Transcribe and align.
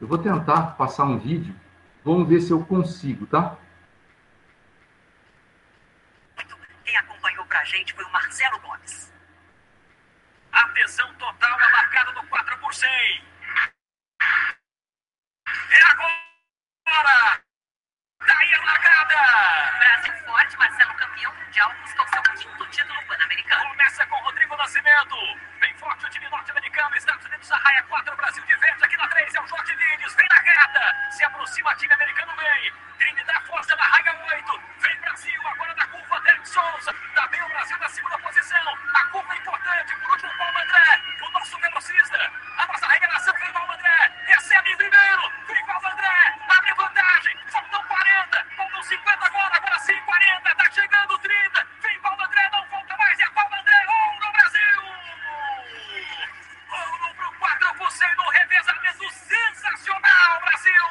Eu 0.00 0.06
vou 0.06 0.18
tentar 0.18 0.76
passar 0.76 1.04
um 1.04 1.18
vídeo. 1.18 1.54
Vamos 2.04 2.28
ver 2.28 2.40
se 2.40 2.52
eu 2.52 2.64
consigo, 2.64 3.26
tá? 3.26 3.56
Quem 6.84 6.96
acompanhou 6.96 7.44
pra 7.46 7.64
gente 7.64 7.92
foi 7.92 8.04
o 8.04 8.12
Marcelo 8.12 8.58
Gomes. 8.60 9.12
Atenção 10.52 11.12
total 11.14 11.60
é 11.60 11.72
marcada 11.72 12.12
no 12.12 12.26
4 12.28 12.58
por 12.58 12.72
100. 12.72 12.88
É 15.70 15.82
agora! 15.90 17.27
Campeão 21.18 21.34
mundial, 21.34 21.74
busca 21.82 22.02
o 22.02 22.08
seu 22.08 22.22
quinto 22.22 22.66
título 22.68 23.02
pan-americano. 23.06 23.68
Começa 23.70 24.06
com 24.06 24.16
Rodrigo 24.20 24.56
Nascimento. 24.56 25.16
Bem 25.58 25.74
forte 25.74 26.06
o 26.06 26.10
time 26.10 26.28
norte-americano. 26.28 26.96
Estados 26.96 27.26
Unidos 27.26 27.50
arraia 27.50 27.82
4, 27.82 28.16
Brasil 28.16 28.44
de 28.44 28.56
verde. 28.56 28.84
Aqui 28.84 28.96
na 28.96 29.08
3 29.08 29.34
é 29.34 29.40
o 29.40 29.46
Jorge 29.48 29.74
Vides. 29.74 30.14
Vem 30.14 30.26
na 30.30 30.36
reta. 30.36 31.10
Se 31.10 31.24
aproxima, 31.24 31.74
time 31.74 31.92
americano 31.92 32.32
vem. 32.36 32.72
Trinidad 32.98 33.42
força 33.46 33.74
na 33.74 33.84
raia 33.84 34.16
8. 34.36 34.62
Vem 34.78 34.96
Brasil, 35.00 35.48
agora 35.48 35.74
na 35.74 35.86
curva. 35.88 36.20
Derek 36.20 36.48
Souza. 36.48 36.94
Tá 37.14 37.26
bem 37.26 37.42
o 37.42 37.48
Brasil 37.48 37.78
na 37.78 37.88
segunda 37.88 38.18
posição. 38.18 38.78
A 38.94 39.04
curva 39.06 39.34
é 39.34 39.38
importante. 39.38 39.96
Por 39.96 40.10
último, 40.10 40.32
Paulo 40.38 40.58
André. 40.58 41.02
O 41.20 41.30
nosso 41.32 41.58
velocista. 41.58 42.32
A 42.58 42.66
nossa 42.66 42.86
regeneração 42.86 43.34
vem 43.34 43.52
Paulo 43.52 43.72
André. 43.72 44.12
Recebe 44.26 44.70
em 44.70 44.76
primeiro. 44.76 45.32
Vem 45.48 45.66
Paulo 45.66 45.86
André. 45.88 46.34
Abre 46.48 46.74
vantagem. 46.74 47.36
Faltam 47.48 47.82
40. 47.84 48.46
Faltam 48.56 48.82
50 48.82 49.26
agora. 49.26 49.56
Agora 49.56 49.78
sim, 49.80 50.00
40. 50.00 50.54
Tá 50.54 50.70
chegando 50.70 51.18
30. 51.18 51.66
Vem 51.82 52.00
Paulo 52.00 52.22
André. 52.22 52.48
Não 52.52 52.66
volta 52.66 52.96
mais. 52.96 53.20
É 53.20 53.26
Paulo 53.30 53.54
André. 53.54 53.86
Ouro 53.88 54.32
Brasil. 54.32 54.82
Ouro 56.70 57.14
pro 57.14 57.32
4 57.38 57.74
por 57.74 57.90
100 57.90 58.16
no 58.16 58.28
revezamento 58.30 59.10
sensacional, 59.10 60.40
Brasil. 60.40 60.84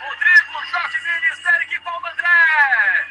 Rodrigo, 0.00 0.66
Jorge 0.66 1.00
Mendes, 1.00 1.42
Derek 1.42 1.74
e 1.74 1.80
Paulo 1.80 2.06
André. 2.06 3.06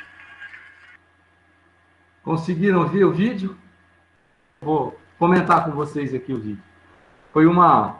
Conseguiram 2.31 2.87
ver 2.87 3.03
o 3.03 3.11
vídeo? 3.11 3.57
Vou 4.61 4.97
comentar 5.19 5.65
com 5.65 5.71
vocês 5.71 6.13
aqui 6.13 6.31
o 6.31 6.39
vídeo. 6.39 6.63
Foi 7.33 7.45
uma 7.45 7.97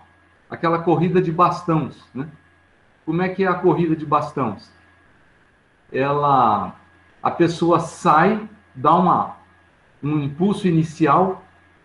aquela 0.50 0.80
corrida 0.80 1.22
de 1.22 1.30
bastões, 1.34 2.02
né? 2.16 2.30
Como 3.06 3.22
é 3.22 3.28
que 3.28 3.44
é 3.44 3.48
a 3.48 3.56
corrida 3.56 3.94
de 3.94 4.06
bastões? 4.06 4.72
Ela 5.92 6.74
a 7.22 7.30
pessoa 7.30 7.82
sai, 7.82 8.48
dá 8.74 8.96
uma 8.96 9.36
um 10.02 10.18
impulso 10.22 10.66
inicial 10.66 11.44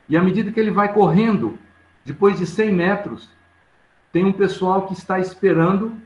e 0.09 0.17
à 0.17 0.23
medida 0.23 0.53
que 0.53 0.61
ele 0.61 0.71
vai 0.71 0.95
correndo, 0.95 1.59
depois 2.05 2.39
de 2.39 2.47
100 2.47 2.73
metros, 2.73 3.29
tem 4.13 4.25
um 4.25 4.33
pessoal 4.33 4.87
que 4.87 4.93
está 4.93 5.19
esperando 5.19 6.01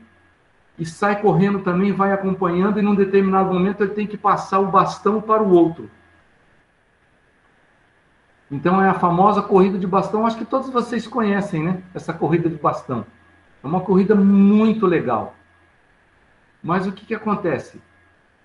e 0.75 0.87
sai 0.87 1.21
correndo 1.21 1.59
também, 1.59 1.91
vai 1.91 2.11
acompanhando 2.11 2.79
e 2.79 2.81
num 2.81 2.95
determinado 2.95 3.53
momento 3.53 3.83
ele 3.83 3.93
tem 3.93 4.07
que 4.07 4.17
passar 4.17 4.59
o 4.59 4.71
bastão 4.71 5.21
para 5.21 5.43
o 5.43 5.51
outro. 5.51 5.87
Então 8.51 8.83
é 8.83 8.89
a 8.89 8.93
famosa 8.93 9.41
corrida 9.41 9.79
de 9.79 9.87
bastão. 9.87 10.25
Acho 10.25 10.37
que 10.37 10.43
todos 10.43 10.69
vocês 10.69 11.07
conhecem, 11.07 11.63
né? 11.63 11.81
Essa 11.93 12.11
corrida 12.11 12.49
de 12.49 12.57
bastão. 12.57 13.05
É 13.63 13.67
uma 13.67 13.79
corrida 13.79 14.13
muito 14.13 14.85
legal. 14.85 15.33
Mas 16.61 16.85
o 16.85 16.91
que, 16.91 17.05
que 17.05 17.15
acontece? 17.15 17.81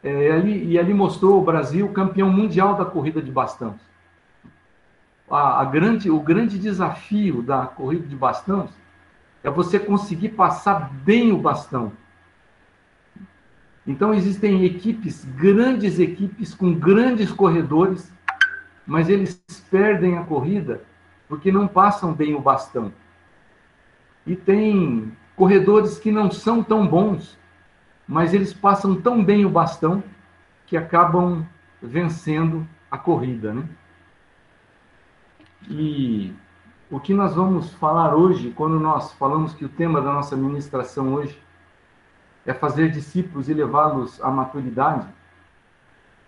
É, 0.04 0.30
ali, 0.30 0.64
e 0.64 0.78
ali 0.78 0.94
mostrou 0.94 1.40
o 1.40 1.44
Brasil 1.44 1.88
campeão 1.88 2.30
mundial 2.30 2.76
da 2.76 2.84
corrida 2.84 3.20
de 3.20 3.32
bastão. 3.32 3.74
A, 5.28 5.60
a 5.60 5.64
grande, 5.64 6.08
o 6.08 6.20
grande 6.20 6.56
desafio 6.56 7.42
da 7.42 7.66
corrida 7.66 8.06
de 8.06 8.14
bastão 8.14 8.68
é 9.42 9.50
você 9.50 9.78
conseguir 9.78 10.30
passar 10.30 10.88
bem 11.04 11.32
o 11.32 11.38
bastão. 11.38 11.92
Então 13.84 14.14
existem 14.14 14.64
equipes, 14.64 15.24
grandes 15.24 15.98
equipes 15.98 16.54
com 16.54 16.72
grandes 16.74 17.32
corredores 17.32 18.12
mas 18.86 19.08
eles 19.08 19.42
perdem 19.70 20.16
a 20.16 20.24
corrida 20.24 20.82
porque 21.28 21.50
não 21.50 21.66
passam 21.66 22.14
bem 22.14 22.34
o 22.34 22.40
bastão. 22.40 22.92
E 24.26 24.36
tem 24.36 25.12
corredores 25.34 25.98
que 25.98 26.12
não 26.12 26.30
são 26.30 26.62
tão 26.62 26.86
bons, 26.86 27.38
mas 28.06 28.32
eles 28.32 28.54
passam 28.54 29.00
tão 29.00 29.24
bem 29.24 29.44
o 29.44 29.50
bastão 29.50 30.02
que 30.66 30.76
acabam 30.76 31.46
vencendo 31.82 32.66
a 32.90 32.96
corrida, 32.96 33.52
né? 33.52 33.68
E 35.68 36.32
o 36.88 37.00
que 37.00 37.12
nós 37.12 37.34
vamos 37.34 37.72
falar 37.74 38.14
hoje, 38.14 38.52
quando 38.52 38.78
nós 38.78 39.12
falamos 39.14 39.52
que 39.52 39.64
o 39.64 39.68
tema 39.68 40.00
da 40.00 40.12
nossa 40.12 40.36
ministração 40.36 41.14
hoje 41.14 41.40
é 42.44 42.54
fazer 42.54 42.90
discípulos 42.90 43.48
e 43.48 43.54
levá-los 43.54 44.22
à 44.22 44.30
maturidade, 44.30 45.08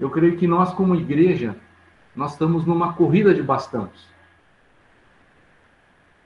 eu 0.00 0.10
creio 0.10 0.36
que 0.36 0.46
nós 0.46 0.72
como 0.72 0.96
igreja 0.96 1.56
nós 2.18 2.32
estamos 2.32 2.66
numa 2.66 2.94
corrida 2.94 3.32
de 3.32 3.40
bastões. 3.40 4.08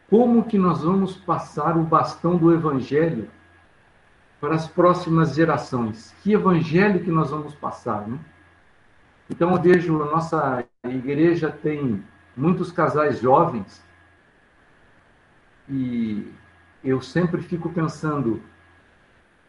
Como 0.09 0.45
que 0.45 0.57
nós 0.57 0.83
vamos 0.83 1.19
passar 1.19 1.77
o 1.77 1.83
bastão 1.83 2.35
do 2.39 2.51
evangelho 2.51 3.29
para 4.41 4.55
as 4.55 4.67
próximas 4.67 5.35
gerações? 5.35 6.15
Que 6.23 6.33
evangelho 6.33 7.05
que 7.05 7.11
nós 7.11 7.31
vamos 7.31 7.55
passar, 7.55 8.09
né? 8.09 8.19
Então 9.29 9.55
eu 9.55 9.61
vejo 9.61 10.03
a 10.03 10.07
nossa 10.07 10.65
igreja 10.85 11.51
tem 11.51 12.03
muitos 12.35 12.73
casais 12.73 13.21
jovens 13.21 13.85
e 15.69 16.33
eu 16.83 17.03
sempre 17.03 17.43
fico 17.43 17.69
pensando 17.69 18.43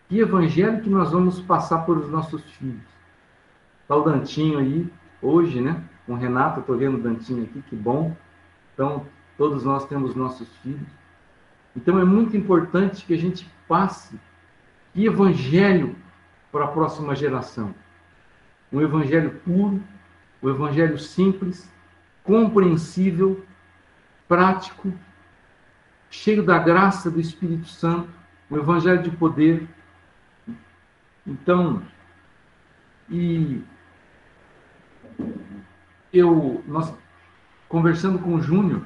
que 0.10 0.20
evangelho 0.20 0.82
que 0.82 0.90
nós 0.90 1.14
vamos 1.14 1.40
passar 1.40 1.86
para 1.86 1.94
os 1.94 2.10
nossos 2.10 2.44
filhos. 2.58 2.84
O 3.88 4.02
Dantinho 4.02 4.60
aí 4.60 4.92
hoje, 5.22 5.62
né? 5.62 5.82
Com 6.06 6.14
o 6.14 6.18
Renato, 6.18 6.60
estou 6.60 6.78
vendo 6.78 6.98
o 6.98 7.02
Dantinho 7.02 7.44
aqui, 7.44 7.62
que 7.62 7.76
bom. 7.76 8.16
Então, 8.74 9.06
todos 9.38 9.64
nós 9.64 9.86
temos 9.86 10.16
nossos 10.16 10.48
filhos. 10.58 10.88
Então, 11.76 12.00
é 12.00 12.06
muito 12.06 12.36
importante 12.36 13.06
que 13.06 13.14
a 13.14 13.18
gente 13.18 13.50
passe 13.68 14.20
que 14.94 15.06
evangelho 15.06 15.96
para 16.52 16.66
a 16.66 16.68
próxima 16.68 17.16
geração. 17.16 17.74
Um 18.72 18.82
evangelho 18.82 19.32
puro, 19.46 19.82
um 20.42 20.50
evangelho 20.50 21.00
simples, 21.00 21.72
compreensível, 22.24 23.44
prático, 24.28 24.94
cheio 26.10 26.44
da 26.44 26.60
graça 26.60 27.10
do 27.10 27.20
Espírito 27.20 27.68
Santo, 27.68 28.10
um 28.50 28.58
evangelho 28.58 29.02
de 29.02 29.12
poder. 29.12 29.68
Então, 31.26 31.82
e 33.10 33.64
eu, 36.14 36.64
nós 36.68 36.94
conversando 37.68 38.20
com 38.20 38.36
o 38.36 38.42
Júnior, 38.42 38.84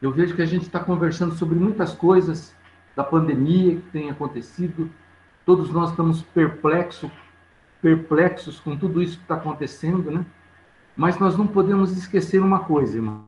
eu 0.00 0.10
vejo 0.10 0.34
que 0.34 0.42
a 0.42 0.46
gente 0.46 0.62
está 0.62 0.80
conversando 0.80 1.34
sobre 1.34 1.54
muitas 1.54 1.94
coisas 1.94 2.54
da 2.96 3.04
pandemia 3.04 3.76
que 3.76 3.90
tem 3.90 4.10
acontecido. 4.10 4.90
Todos 5.44 5.70
nós 5.70 5.90
estamos 5.90 6.22
perplexos, 6.22 7.10
perplexos 7.82 8.58
com 8.60 8.76
tudo 8.76 9.02
isso 9.02 9.18
que 9.18 9.24
está 9.24 9.34
acontecendo, 9.34 10.10
né? 10.10 10.24
Mas 10.96 11.18
nós 11.18 11.36
não 11.36 11.46
podemos 11.46 11.96
esquecer 11.96 12.40
uma 12.40 12.60
coisa, 12.60 12.96
irmãos. 12.96 13.24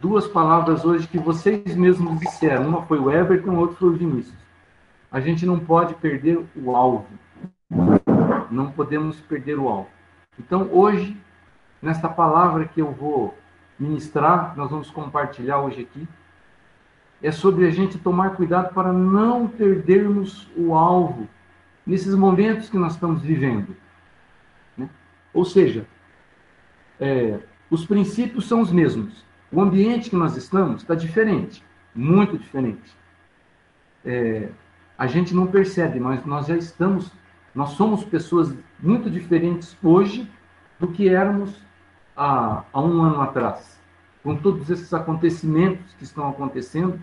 Duas 0.00 0.26
palavras 0.26 0.84
hoje 0.84 1.06
que 1.06 1.18
vocês 1.18 1.74
mesmos 1.76 2.18
disseram. 2.18 2.68
Uma 2.68 2.82
foi 2.82 2.98
o 2.98 3.10
Everton, 3.10 3.56
outra 3.56 3.76
foi 3.76 3.88
o 3.90 3.92
Vinícius. 3.92 4.38
A 5.10 5.20
gente 5.20 5.44
não 5.44 5.58
pode 5.58 5.94
perder 5.94 6.44
o 6.56 6.74
alvo. 6.74 7.06
Não 8.50 8.70
podemos 8.70 9.20
perder 9.20 9.58
o 9.58 9.68
alvo. 9.68 9.88
Então, 10.38 10.68
hoje, 10.72 11.16
nesta 11.80 12.08
palavra 12.08 12.66
que 12.66 12.80
eu 12.80 12.92
vou 12.92 13.36
ministrar, 13.78 14.54
nós 14.56 14.70
vamos 14.70 14.90
compartilhar 14.90 15.60
hoje 15.60 15.82
aqui, 15.82 16.08
é 17.22 17.30
sobre 17.30 17.66
a 17.66 17.70
gente 17.70 17.98
tomar 17.98 18.36
cuidado 18.36 18.72
para 18.72 18.92
não 18.92 19.48
perdermos 19.48 20.48
o 20.56 20.74
alvo 20.74 21.28
nesses 21.86 22.14
momentos 22.14 22.68
que 22.68 22.78
nós 22.78 22.94
estamos 22.94 23.22
vivendo. 23.22 23.76
Né? 24.76 24.88
Ou 25.32 25.44
seja, 25.44 25.86
é, 27.00 27.38
os 27.70 27.84
princípios 27.86 28.46
são 28.46 28.60
os 28.60 28.72
mesmos. 28.72 29.24
O 29.50 29.60
ambiente 29.60 30.10
que 30.10 30.16
nós 30.16 30.36
estamos 30.36 30.82
está 30.82 30.94
diferente, 30.94 31.64
muito 31.94 32.36
diferente. 32.36 32.96
É, 34.04 34.50
a 34.96 35.06
gente 35.06 35.34
não 35.34 35.46
percebe, 35.46 35.98
mas 35.98 36.24
nós 36.24 36.46
já 36.46 36.56
estamos, 36.56 37.10
nós 37.54 37.70
somos 37.70 38.04
pessoas 38.04 38.54
muito 38.80 39.10
diferentes 39.10 39.76
hoje 39.82 40.30
do 40.78 40.88
que 40.88 41.08
éramos 41.08 41.67
há, 42.18 42.64
há 42.72 42.80
um 42.82 43.02
ano 43.02 43.20
atrás, 43.20 43.80
com 44.22 44.36
todos 44.36 44.68
esses 44.68 44.92
acontecimentos 44.92 45.94
que 45.94 46.04
estão 46.04 46.28
acontecendo, 46.28 47.00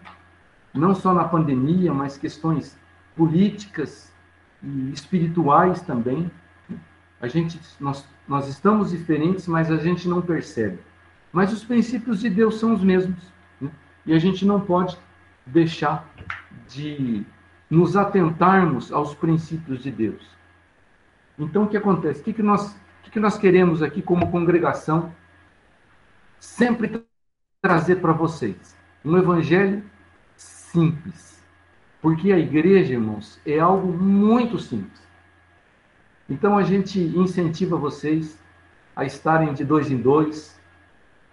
não 0.74 0.94
só 0.94 1.14
na 1.14 1.24
pandemia, 1.24 1.94
mas 1.94 2.18
questões 2.18 2.78
políticas 3.16 4.14
e 4.62 4.92
espirituais 4.92 5.82
também. 5.82 6.30
A 7.22 7.28
gente, 7.28 7.60
nós, 7.80 8.06
nós 8.28 8.50
estamos 8.50 8.92
diferentes, 8.92 9.48
mas 9.48 9.72
a 9.72 9.78
gente 9.78 10.08
não 10.08 10.22
percebe. 10.22 10.80
Mas 11.32 11.54
os 11.54 11.64
princípios 11.64 12.20
de 12.20 12.30
Deus 12.30 12.60
são 12.60 12.74
os 12.74 12.84
mesmos. 12.84 13.32
Né? 13.60 13.72
E 14.06 14.14
a 14.14 14.20
gente 14.20 14.46
não 14.46 14.60
pode 14.60 14.98
deixar 15.46 16.08
de 16.68 17.26
nos 17.70 17.96
atentarmos 17.96 18.92
aos 18.92 19.14
princípios 19.16 19.82
de 19.82 19.92
Deus. 19.92 20.36
Então, 21.38 21.64
o 21.64 21.68
que 21.68 21.78
acontece? 21.78 22.22
O 22.22 22.24
que, 22.24 22.34
que, 22.34 22.44
nós, 22.44 22.76
que, 23.16 23.20
nós 23.22 23.38
queremos 23.38 23.82
aqui 23.82 24.02
como 24.02 24.30
congregação 24.30 25.10
sempre 26.38 27.02
trazer 27.62 28.02
para 28.02 28.12
vocês? 28.12 28.76
Um 29.06 29.18
evangelho 29.18 29.82
simples. 30.36 31.42
Porque 32.02 32.34
a 32.34 32.38
igreja, 32.38 32.92
irmãos, 32.92 33.40
é 33.46 33.58
algo 33.58 33.88
muito 33.88 34.60
simples. 34.60 35.02
Então, 36.30 36.58
a 36.58 36.64
gente 36.64 37.00
incentiva 37.00 37.78
vocês 37.78 38.38
a 38.94 39.06
estarem 39.06 39.54
de 39.54 39.64
dois 39.64 39.90
em 39.90 39.96
dois, 39.98 40.60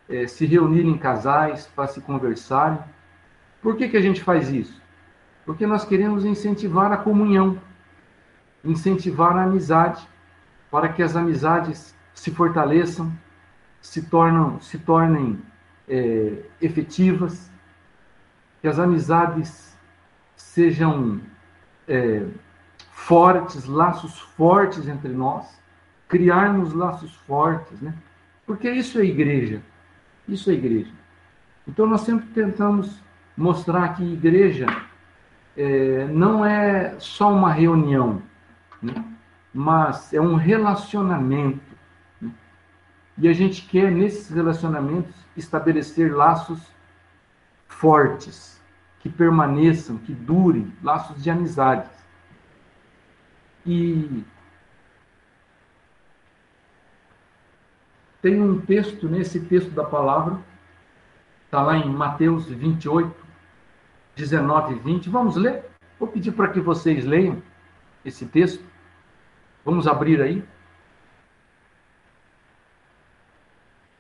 é, 0.08 0.28
se 0.28 0.46
reunirem 0.46 0.92
em 0.92 0.98
casais 0.98 1.66
para 1.66 1.88
se 1.88 2.00
conversarem. 2.00 2.78
Por 3.60 3.76
que, 3.76 3.88
que 3.88 3.96
a 3.96 4.00
gente 4.00 4.22
faz 4.22 4.52
isso? 4.52 4.80
Porque 5.44 5.66
nós 5.66 5.84
queremos 5.84 6.24
incentivar 6.24 6.92
a 6.92 6.96
comunhão, 6.96 7.60
incentivar 8.64 9.36
a 9.36 9.42
amizade, 9.42 10.11
para 10.72 10.88
que 10.88 11.02
as 11.02 11.14
amizades 11.14 11.94
se 12.14 12.30
fortaleçam, 12.30 13.12
se, 13.78 14.00
tornam, 14.00 14.58
se 14.58 14.78
tornem 14.78 15.38
é, 15.86 16.38
efetivas, 16.62 17.50
que 18.58 18.66
as 18.66 18.78
amizades 18.78 19.76
sejam 20.34 21.20
é, 21.86 22.24
fortes, 22.90 23.66
laços 23.66 24.18
fortes 24.18 24.88
entre 24.88 25.12
nós, 25.12 25.60
criarmos 26.08 26.72
laços 26.72 27.14
fortes, 27.26 27.78
né? 27.82 27.94
Porque 28.46 28.70
isso 28.70 28.98
é 28.98 29.04
igreja, 29.04 29.60
isso 30.26 30.50
é 30.50 30.54
igreja. 30.54 30.92
Então 31.68 31.86
nós 31.86 32.00
sempre 32.00 32.28
tentamos 32.28 32.98
mostrar 33.36 33.90
que 33.94 34.02
igreja 34.10 34.66
é, 35.54 36.06
não 36.06 36.46
é 36.46 36.98
só 36.98 37.30
uma 37.30 37.52
reunião, 37.52 38.22
né? 38.80 39.11
Mas 39.52 40.12
é 40.12 40.20
um 40.20 40.36
relacionamento. 40.36 41.76
Né? 42.20 42.30
E 43.18 43.28
a 43.28 43.32
gente 43.32 43.62
quer, 43.62 43.90
nesses 43.90 44.30
relacionamentos, 44.30 45.14
estabelecer 45.36 46.14
laços 46.14 46.60
fortes, 47.68 48.60
que 49.00 49.08
permaneçam, 49.08 49.98
que 49.98 50.12
durem, 50.12 50.72
laços 50.82 51.22
de 51.22 51.30
amizade. 51.30 51.88
E 53.66 54.24
tem 58.20 58.40
um 58.40 58.60
texto, 58.60 59.08
nesse 59.08 59.40
texto 59.40 59.70
da 59.70 59.84
palavra, 59.84 60.38
está 61.44 61.60
lá 61.60 61.76
em 61.76 61.90
Mateus 61.90 62.46
28, 62.46 63.14
19 64.14 64.74
e 64.74 64.78
20. 64.78 65.10
Vamos 65.10 65.36
ler? 65.36 65.64
Vou 65.98 66.08
pedir 66.08 66.32
para 66.32 66.48
que 66.48 66.60
vocês 66.60 67.04
leiam 67.04 67.42
esse 68.04 68.24
texto. 68.26 68.64
Vamos 69.64 69.86
abrir 69.86 70.20
aí. 70.20 70.44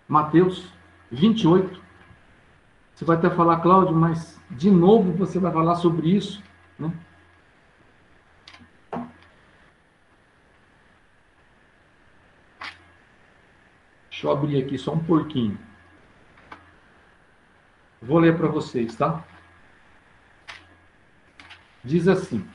Mateus 0.08 0.68
28. 1.10 1.80
Você 2.94 3.04
vai 3.04 3.16
até 3.16 3.30
falar, 3.30 3.60
Cláudio, 3.60 3.94
mas 3.94 4.40
de 4.50 4.70
novo 4.70 5.12
você 5.12 5.38
vai 5.38 5.52
falar 5.52 5.76
sobre 5.76 6.08
isso, 6.14 6.42
né? 6.78 6.92
Deixa 14.10 14.26
eu 14.26 14.30
abrir 14.30 14.62
aqui 14.62 14.78
só 14.78 14.92
um 14.92 15.02
pouquinho. 15.02 15.58
Vou 18.00 18.18
ler 18.18 18.36
para 18.36 18.46
vocês, 18.48 18.94
tá? 18.94 19.24
Diz 21.82 22.06
assim: 22.06 22.48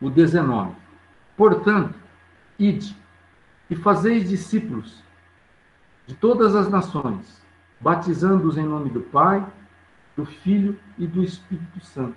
o 0.00 0.08
19. 0.08 0.72
Portanto, 1.36 1.94
ide 2.58 2.96
e 3.68 3.76
fazeis 3.76 4.28
discípulos 4.28 5.02
de 6.06 6.14
todas 6.14 6.56
as 6.56 6.68
nações, 6.68 7.40
batizando-os 7.80 8.58
em 8.58 8.64
nome 8.64 8.90
do 8.90 9.00
Pai, 9.00 9.46
do 10.16 10.26
Filho 10.26 10.78
e 10.98 11.06
do 11.06 11.22
Espírito 11.22 11.80
Santo, 11.84 12.16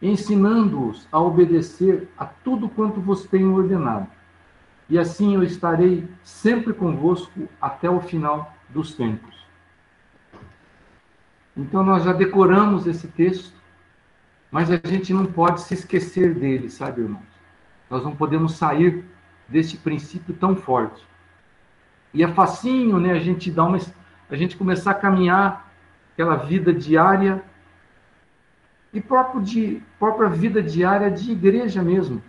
ensinando-os 0.00 1.08
a 1.10 1.18
obedecer 1.18 2.08
a 2.16 2.26
tudo 2.26 2.68
quanto 2.68 3.00
vos 3.00 3.24
tenho 3.24 3.54
ordenado. 3.54 4.06
E 4.88 4.98
assim 4.98 5.34
eu 5.34 5.42
estarei 5.42 6.06
sempre 6.22 6.72
convosco 6.72 7.48
até 7.60 7.88
o 7.88 8.00
final 8.00 8.54
dos 8.68 8.94
tempos. 8.94 9.46
Então 11.56 11.82
nós 11.82 12.04
já 12.04 12.12
decoramos 12.12 12.86
esse 12.86 13.08
texto, 13.08 13.59
mas 14.50 14.70
a 14.70 14.76
gente 14.84 15.12
não 15.12 15.26
pode 15.26 15.62
se 15.62 15.74
esquecer 15.74 16.34
dele, 16.34 16.68
sabe, 16.68 17.02
irmãos? 17.02 17.22
Nós 17.88 18.02
não 18.02 18.14
podemos 18.14 18.54
sair 18.56 19.04
deste 19.48 19.76
princípio 19.76 20.34
tão 20.34 20.56
forte. 20.56 21.06
E 22.12 22.22
é 22.22 22.28
facinho, 22.28 22.98
né, 22.98 23.12
a 23.12 23.18
gente 23.18 23.50
dar 23.50 23.64
uma 23.64 23.78
a 24.28 24.36
gente 24.36 24.56
começar 24.56 24.92
a 24.92 24.94
caminhar 24.94 25.72
aquela 26.12 26.36
vida 26.36 26.72
diária 26.72 27.42
e 28.92 29.00
próprio 29.00 29.42
de 29.42 29.82
própria 29.98 30.28
vida 30.28 30.62
diária 30.62 31.10
de 31.10 31.32
igreja 31.32 31.82
mesmo. 31.82 32.22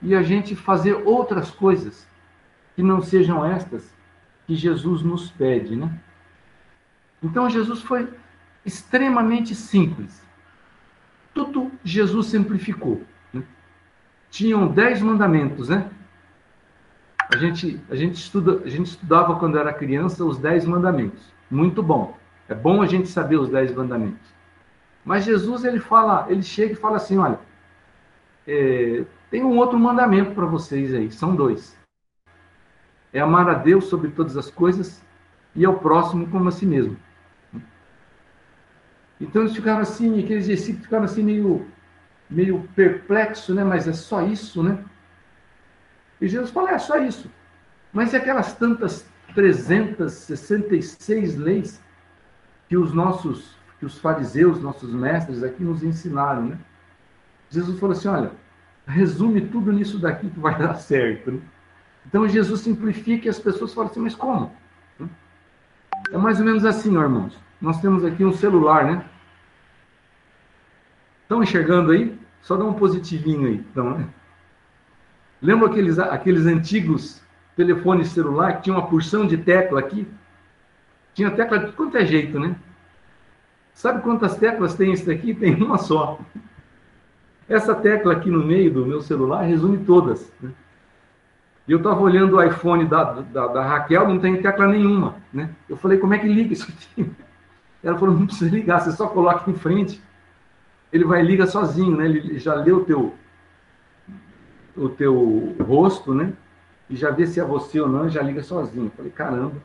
E 0.00 0.14
a 0.14 0.22
gente 0.22 0.54
fazer 0.54 0.94
outras 0.94 1.50
coisas 1.50 2.06
que 2.74 2.82
não 2.82 3.02
sejam 3.02 3.44
estas 3.44 3.92
que 4.46 4.54
Jesus 4.54 5.02
nos 5.02 5.30
pede, 5.30 5.76
né? 5.76 5.92
Então 7.22 7.50
Jesus 7.50 7.82
foi 7.82 8.08
extremamente 8.64 9.54
simples. 9.54 10.24
Tudo 11.34 11.70
Jesus 11.84 12.26
simplificou. 12.26 13.02
Né? 13.32 13.42
Tinham 14.30 14.68
dez 14.68 15.00
mandamentos, 15.00 15.68
né? 15.68 15.90
A 17.32 17.36
gente, 17.36 17.80
a, 17.88 17.94
gente 17.94 18.16
estuda, 18.16 18.62
a 18.64 18.68
gente 18.68 18.86
estudava 18.86 19.36
quando 19.36 19.56
era 19.56 19.72
criança 19.72 20.24
os 20.24 20.38
dez 20.38 20.64
mandamentos. 20.64 21.32
Muito 21.50 21.82
bom. 21.82 22.18
É 22.48 22.54
bom 22.54 22.82
a 22.82 22.86
gente 22.86 23.08
saber 23.08 23.36
os 23.36 23.48
dez 23.48 23.72
mandamentos. 23.72 24.28
Mas 25.04 25.24
Jesus, 25.24 25.64
ele 25.64 25.78
fala, 25.78 26.26
ele 26.28 26.42
chega 26.42 26.72
e 26.72 26.76
fala 26.76 26.96
assim, 26.96 27.18
olha, 27.18 27.38
é, 28.46 29.04
tem 29.30 29.44
um 29.44 29.56
outro 29.56 29.78
mandamento 29.78 30.32
para 30.32 30.44
vocês 30.46 30.92
aí, 30.92 31.10
são 31.12 31.36
dois. 31.36 31.78
É 33.12 33.20
amar 33.20 33.48
a 33.48 33.54
Deus 33.54 33.84
sobre 33.84 34.10
todas 34.10 34.36
as 34.36 34.50
coisas 34.50 35.00
e 35.54 35.64
ao 35.64 35.78
próximo 35.78 36.28
como 36.28 36.48
a 36.48 36.52
si 36.52 36.66
mesmo. 36.66 36.96
Então 39.20 39.42
eles 39.42 39.54
ficaram 39.54 39.80
assim, 39.80 40.22
aqueles 40.22 40.46
discípulos 40.46 40.84
ficaram 40.84 41.04
assim 41.04 41.22
meio, 41.22 41.66
meio 42.28 42.68
perplexos, 42.74 43.54
né? 43.54 43.62
Mas 43.62 43.86
é 43.86 43.92
só 43.92 44.22
isso, 44.22 44.62
né? 44.62 44.82
E 46.20 46.28
Jesus 46.28 46.50
falou, 46.50 46.70
é 46.70 46.78
só 46.78 46.98
isso. 46.98 47.30
Mas 47.92 48.12
e 48.12 48.16
aquelas 48.16 48.54
tantas 48.54 49.06
366 49.34 51.36
leis 51.36 51.82
que 52.68 52.76
os 52.76 52.92
nossos, 52.92 53.56
que 53.78 53.84
os 53.84 53.98
fariseus, 53.98 54.62
nossos 54.62 54.92
mestres 54.92 55.42
aqui 55.42 55.62
nos 55.62 55.82
ensinaram, 55.82 56.46
né? 56.46 56.58
Jesus 57.50 57.78
falou 57.78 57.96
assim, 57.96 58.08
olha, 58.08 58.32
resume 58.86 59.42
tudo 59.42 59.72
nisso 59.72 59.98
daqui 59.98 60.30
que 60.30 60.38
vai 60.38 60.56
dar 60.58 60.74
certo. 60.74 61.32
Né? 61.32 61.40
Então 62.06 62.28
Jesus 62.28 62.60
simplifica 62.60 63.26
e 63.26 63.28
as 63.28 63.38
pessoas 63.38 63.74
falam 63.74 63.90
assim, 63.90 64.00
mas 64.00 64.14
como? 64.14 64.52
É 66.12 66.16
mais 66.16 66.38
ou 66.38 66.46
menos 66.46 66.64
assim, 66.64 66.96
ó, 66.96 67.02
irmãos. 67.02 67.36
Nós 67.60 67.80
temos 67.80 68.04
aqui 68.04 68.24
um 68.24 68.32
celular, 68.32 68.84
né? 68.84 69.04
Estão 71.22 71.42
enxergando 71.42 71.92
aí? 71.92 72.18
Só 72.40 72.56
dá 72.56 72.64
um 72.64 72.72
positivinho 72.72 73.46
aí. 73.46 73.64
Então, 73.70 73.98
né? 73.98 74.08
Lembra 75.42 75.68
aqueles, 75.68 75.98
aqueles 75.98 76.46
antigos 76.46 77.22
telefones 77.56 78.08
celular 78.08 78.54
que 78.54 78.64
tinha 78.64 78.76
uma 78.76 78.86
porção 78.86 79.26
de 79.26 79.36
tecla 79.36 79.80
aqui? 79.80 80.06
Tinha 81.14 81.30
tecla 81.30 81.58
de 81.58 81.72
quanto 81.72 81.96
é 81.96 82.04
jeito, 82.04 82.38
né? 82.38 82.56
Sabe 83.74 84.02
quantas 84.02 84.36
teclas 84.36 84.74
tem 84.74 84.92
esse 84.92 85.06
daqui? 85.06 85.34
Tem 85.34 85.54
uma 85.54 85.78
só. 85.78 86.18
Essa 87.48 87.74
tecla 87.74 88.12
aqui 88.12 88.30
no 88.30 88.44
meio 88.44 88.72
do 88.72 88.86
meu 88.86 89.00
celular 89.00 89.42
resume 89.42 89.78
todas. 89.78 90.32
Né? 90.40 90.50
Eu 91.66 91.78
estava 91.78 92.00
olhando 92.00 92.36
o 92.36 92.42
iPhone 92.42 92.84
da, 92.84 93.04
da, 93.04 93.46
da, 93.46 93.64
Raquel, 93.64 94.06
não 94.08 94.18
tem 94.18 94.40
tecla 94.40 94.66
nenhuma. 94.66 95.16
Né? 95.32 95.50
Eu 95.68 95.76
falei, 95.76 95.98
como 95.98 96.14
é 96.14 96.18
que 96.18 96.28
liga 96.28 96.52
isso 96.52 96.70
aqui? 96.70 97.10
Ela 97.82 97.98
falou, 97.98 98.14
não 98.14 98.26
precisa 98.26 98.50
ligar, 98.50 98.80
você 98.80 98.92
só 98.92 99.06
coloca 99.06 99.50
em 99.50 99.54
frente. 99.54 100.02
Ele 100.92 101.04
vai 101.04 101.22
liga 101.22 101.46
sozinho, 101.46 101.96
né? 101.96 102.04
Ele 102.06 102.38
já 102.38 102.54
lê 102.54 102.72
o 102.72 102.84
teu, 102.84 103.14
o 104.76 104.88
teu 104.88 105.56
rosto, 105.60 106.14
né? 106.14 106.32
E 106.88 106.96
já 106.96 107.10
vê 107.10 107.26
se 107.26 107.40
é 107.40 107.44
você 107.44 107.80
ou 107.80 107.88
não, 107.88 108.06
e 108.06 108.10
já 108.10 108.22
liga 108.22 108.42
sozinho. 108.42 108.86
Eu 108.86 108.90
falei, 108.90 109.12
caramba. 109.12 109.56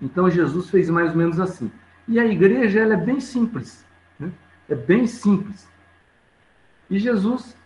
Então 0.00 0.28
Jesus 0.28 0.68
fez 0.68 0.90
mais 0.90 1.12
ou 1.12 1.16
menos 1.16 1.40
assim. 1.40 1.70
E 2.08 2.20
a 2.20 2.26
igreja, 2.26 2.80
ela 2.80 2.94
é 2.94 2.96
bem 2.96 3.20
simples. 3.20 3.84
Né? 4.18 4.30
É 4.68 4.74
bem 4.74 5.06
simples. 5.06 5.68
E 6.90 6.98
Jesus 6.98 7.56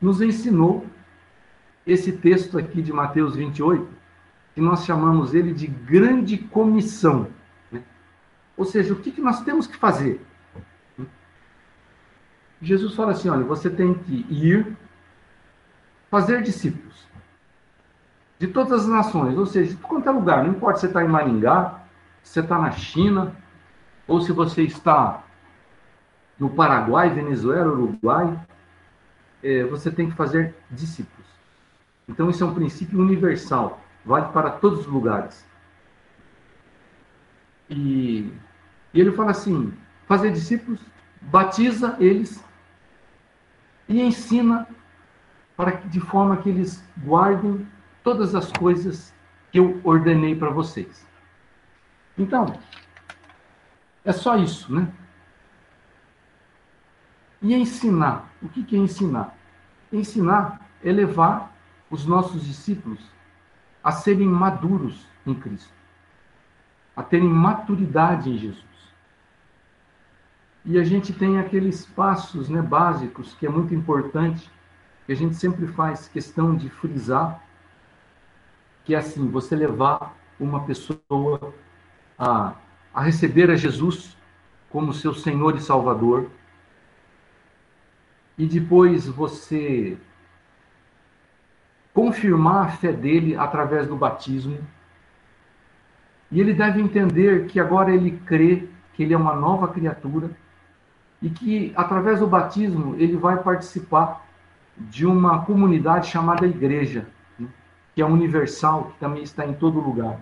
nos 0.00 0.20
ensinou 0.20 0.86
esse 1.86 2.12
texto 2.12 2.58
aqui 2.58 2.82
de 2.82 2.92
Mateus 2.92 3.34
28, 3.36 3.88
que 4.54 4.60
nós 4.60 4.84
chamamos 4.84 5.34
ele 5.34 5.52
de 5.52 5.66
grande 5.66 6.38
comissão. 6.38 7.28
Ou 8.58 8.64
seja, 8.64 8.92
o 8.92 8.96
que, 8.96 9.12
que 9.12 9.20
nós 9.20 9.42
temos 9.42 9.66
que 9.66 9.76
fazer? 9.76 10.20
Jesus 12.60 12.94
fala 12.94 13.12
assim: 13.12 13.30
olha, 13.30 13.44
você 13.44 13.70
tem 13.70 13.94
que 13.94 14.26
ir 14.28 14.76
fazer 16.10 16.42
discípulos 16.42 17.06
de 18.38 18.48
todas 18.48 18.82
as 18.82 18.88
nações, 18.88 19.36
ou 19.36 19.46
seja, 19.46 19.70
de 19.70 19.76
qualquer 19.76 20.10
lugar, 20.10 20.44
não 20.44 20.52
importa 20.52 20.76
se 20.76 20.80
você 20.82 20.86
está 20.88 21.04
em 21.04 21.08
Maringá, 21.08 21.80
se 22.22 22.34
você 22.34 22.40
está 22.40 22.58
na 22.58 22.70
China, 22.70 23.34
ou 24.06 24.20
se 24.20 24.32
você 24.32 24.62
está 24.62 25.24
no 26.38 26.48
Paraguai, 26.48 27.10
Venezuela, 27.10 27.72
Uruguai, 27.72 28.38
é, 29.42 29.64
você 29.64 29.90
tem 29.90 30.08
que 30.08 30.16
fazer 30.16 30.54
discípulos. 30.70 31.26
Então, 32.08 32.30
isso 32.30 32.42
é 32.44 32.46
um 32.46 32.54
princípio 32.54 33.00
universal, 33.00 33.80
vale 34.04 34.26
para 34.32 34.50
todos 34.50 34.80
os 34.80 34.86
lugares. 34.86 35.44
E, 37.68 38.32
e 38.92 39.00
ele 39.00 39.12
fala 39.12 39.30
assim: 39.30 39.72
fazer 40.06 40.32
discípulos, 40.32 40.80
batiza 41.20 41.96
eles 41.98 42.42
e 43.88 44.00
ensina 44.00 44.66
para 45.56 45.72
que, 45.72 45.88
de 45.88 46.00
forma 46.00 46.36
que 46.36 46.48
eles 46.48 46.82
guardem 46.98 47.66
todas 48.02 48.34
as 48.34 48.52
coisas 48.52 49.14
que 49.50 49.58
eu 49.58 49.80
ordenei 49.82 50.36
para 50.36 50.50
vocês. 50.50 51.06
Então, 52.16 52.58
é 54.04 54.12
só 54.12 54.36
isso, 54.36 54.72
né? 54.72 54.88
E 57.40 57.54
ensinar. 57.54 58.30
O 58.42 58.48
que 58.48 58.74
é 58.74 58.78
ensinar? 58.78 59.36
Ensinar 59.92 60.60
é 60.82 60.92
levar 60.92 61.52
os 61.90 62.06
nossos 62.06 62.44
discípulos 62.44 63.00
a 63.82 63.92
serem 63.92 64.26
maduros 64.26 65.06
em 65.26 65.34
Cristo, 65.34 65.72
a 66.94 67.02
terem 67.02 67.28
maturidade 67.28 68.30
em 68.30 68.36
Jesus. 68.38 68.64
E 70.64 70.78
a 70.78 70.84
gente 70.84 71.12
tem 71.12 71.38
aqueles 71.38 71.86
passos 71.86 72.48
né, 72.48 72.60
básicos 72.60 73.34
que 73.34 73.46
é 73.46 73.48
muito 73.48 73.74
importante, 73.74 74.50
que 75.06 75.12
a 75.12 75.16
gente 75.16 75.36
sempre 75.36 75.66
faz 75.66 76.08
questão 76.08 76.54
de 76.54 76.68
frisar, 76.68 77.42
que 78.84 78.94
é 78.94 78.98
assim, 78.98 79.28
você 79.28 79.56
levar 79.56 80.16
uma 80.38 80.64
pessoa 80.64 81.54
a, 82.18 82.54
a 82.92 83.02
receber 83.02 83.50
a 83.50 83.56
Jesus 83.56 84.16
como 84.70 84.92
seu 84.92 85.14
Senhor 85.14 85.56
e 85.56 85.60
Salvador, 85.60 86.30
e 88.36 88.46
depois 88.46 89.06
você 89.06 89.98
confirmar 91.92 92.66
a 92.66 92.68
fé 92.68 92.92
dele 92.92 93.34
através 93.34 93.88
do 93.88 93.96
batismo. 93.96 94.58
E 96.30 96.40
ele 96.40 96.54
deve 96.54 96.80
entender 96.80 97.46
que 97.46 97.58
agora 97.58 97.92
ele 97.92 98.12
crê 98.24 98.68
que 98.94 99.02
ele 99.02 99.14
é 99.14 99.16
uma 99.16 99.34
nova 99.34 99.66
criatura 99.68 100.30
e 101.20 101.28
que 101.28 101.72
através 101.76 102.20
do 102.20 102.26
batismo 102.26 102.94
ele 102.96 103.16
vai 103.16 103.42
participar 103.42 104.24
de 104.76 105.04
uma 105.04 105.44
comunidade 105.44 106.08
chamada 106.08 106.46
igreja 106.46 107.06
que 107.94 108.02
é 108.02 108.06
universal, 108.06 108.92
que 108.92 109.00
também 109.00 109.24
está 109.24 109.44
em 109.44 109.52
todo 109.52 109.80
lugar. 109.80 110.20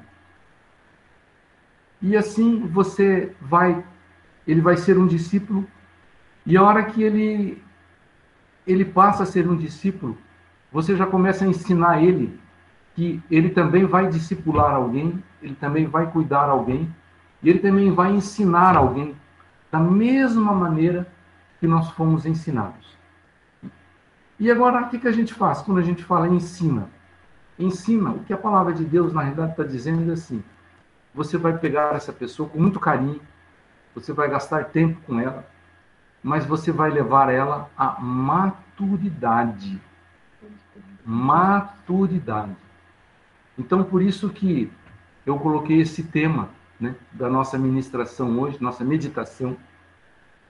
E 2.01 2.17
assim 2.17 2.67
você 2.67 3.35
vai, 3.39 3.85
ele 4.47 4.63
vai 4.63 4.79
ser 4.79 4.97
um 4.97 5.07
discípulo, 5.07 5.67
e 6.47 6.57
a 6.57 6.63
hora 6.63 6.85
que 6.85 7.03
ele 7.03 7.63
ele 8.67 8.85
passa 8.85 9.23
a 9.23 9.27
ser 9.27 9.49
um 9.49 9.57
discípulo, 9.57 10.17
você 10.73 10.97
já 10.97 11.07
começa 11.07 11.45
a 11.45 11.49
ensinar 11.49 12.03
ele 12.03 12.39
que 12.95 13.23
ele 13.31 13.51
também 13.51 13.85
vai 13.85 14.09
discipular 14.09 14.75
alguém, 14.75 15.23
ele 15.43 15.55
também 15.55 15.87
vai 15.87 16.11
cuidar 16.11 16.49
alguém, 16.49 16.93
e 17.43 17.51
ele 17.51 17.59
também 17.59 17.93
vai 17.93 18.11
ensinar 18.13 18.75
alguém 18.75 19.15
da 19.71 19.81
mesma 19.81 20.53
maneira 20.53 21.07
que 21.61 21.67
nós 21.67 21.91
fomos 21.91 22.27
ensinados. 22.27 22.97
E 24.39 24.51
agora, 24.51 24.83
o 24.83 24.89
que 24.89 25.09
a 25.09 25.13
gente 25.13 25.33
faz 25.33 25.63
quando 25.63 25.79
a 25.79 25.83
gente 25.83 26.05
fala 26.05 26.29
ensina? 26.29 26.89
ensina. 27.59 28.11
O 28.11 28.25
que 28.25 28.33
a 28.33 28.37
palavra 28.37 28.73
de 28.73 28.85
Deus, 28.85 29.13
na 29.13 29.23
realidade, 29.23 29.53
está 29.53 29.65
dizendo 29.65 30.11
é 30.11 30.15
assim: 30.15 30.43
você 31.15 31.37
vai 31.39 31.57
pegar 31.59 31.95
essa 31.95 32.13
pessoa 32.13 32.49
com 32.49 32.61
muito 32.61 32.79
carinho, 32.79 33.21
você 33.95 34.13
vai 34.13 34.29
gastar 34.29 34.67
tempo 34.67 35.01
com 35.07 35.19
ela, 35.19 35.47
mas 36.23 36.45
você 36.45 36.71
vai 36.71 36.91
levar 36.91 37.33
ela 37.33 37.71
à 37.77 38.01
maturidade. 38.01 39.81
Maturidade. 41.05 42.57
Então, 43.59 43.85
por 43.85 44.03
isso 44.03 44.29
que 44.31 44.71
eu 45.25 45.39
coloquei 45.39 45.81
esse 45.81 46.03
tema 46.03 46.51
né, 46.79 46.95
da 47.13 47.29
nossa 47.29 47.59
ministração 47.59 48.39
hoje, 48.39 48.63
nossa 48.63 48.85
meditação, 48.85 49.57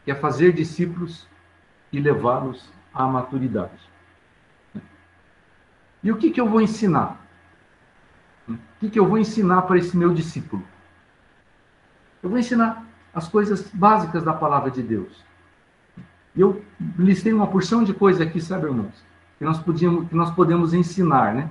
que 0.04 0.10
é 0.10 0.14
fazer 0.14 0.52
discípulos 0.52 1.26
e 1.92 2.00
levá-los 2.00 2.70
à 2.92 3.06
maturidade. 3.06 3.90
E 6.02 6.10
o 6.10 6.16
que, 6.16 6.30
que 6.30 6.40
eu 6.40 6.48
vou 6.48 6.60
ensinar? 6.60 7.20
O 8.48 8.56
que, 8.78 8.90
que 8.90 8.98
eu 8.98 9.06
vou 9.06 9.18
ensinar 9.18 9.62
para 9.62 9.78
esse 9.78 9.96
meu 9.96 10.14
discípulo? 10.14 10.62
Eu 12.22 12.30
vou 12.30 12.38
ensinar 12.38 12.84
as 13.12 13.28
coisas 13.28 13.68
básicas 13.72 14.22
da 14.22 14.32
palavra 14.32 14.70
de 14.70 14.82
Deus. 14.82 15.24
E 16.34 16.40
eu 16.40 16.62
listei 16.98 17.32
uma 17.32 17.46
porção 17.46 17.82
de 17.82 17.94
coisas 17.94 18.20
aqui, 18.20 18.40
sabe, 18.40 18.66
irmãos, 18.66 19.04
que 19.38 19.44
nós, 19.44 19.58
podíamos, 19.58 20.08
que 20.08 20.14
nós 20.14 20.30
podemos 20.30 20.74
ensinar, 20.74 21.34
né? 21.34 21.50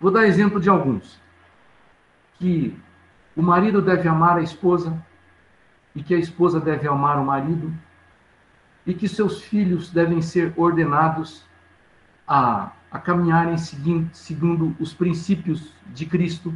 Vou 0.00 0.10
dar 0.10 0.26
exemplo 0.26 0.60
de 0.60 0.68
alguns. 0.68 1.18
Que 2.34 2.78
o 3.36 3.42
marido 3.42 3.82
deve 3.82 4.08
amar 4.08 4.38
a 4.38 4.42
esposa, 4.42 4.96
e 5.94 6.02
que 6.02 6.14
a 6.14 6.18
esposa 6.18 6.58
deve 6.58 6.88
amar 6.88 7.18
o 7.18 7.24
marido, 7.24 7.72
e 8.86 8.94
que 8.94 9.08
seus 9.08 9.42
filhos 9.42 9.90
devem 9.90 10.22
ser 10.22 10.52
ordenados 10.56 11.44
a 12.26 12.72
a 12.96 12.98
caminharem 12.98 13.56
seguindo, 13.56 14.08
segundo 14.12 14.74
os 14.80 14.92
princípios 14.92 15.72
de 15.86 16.06
Cristo. 16.06 16.52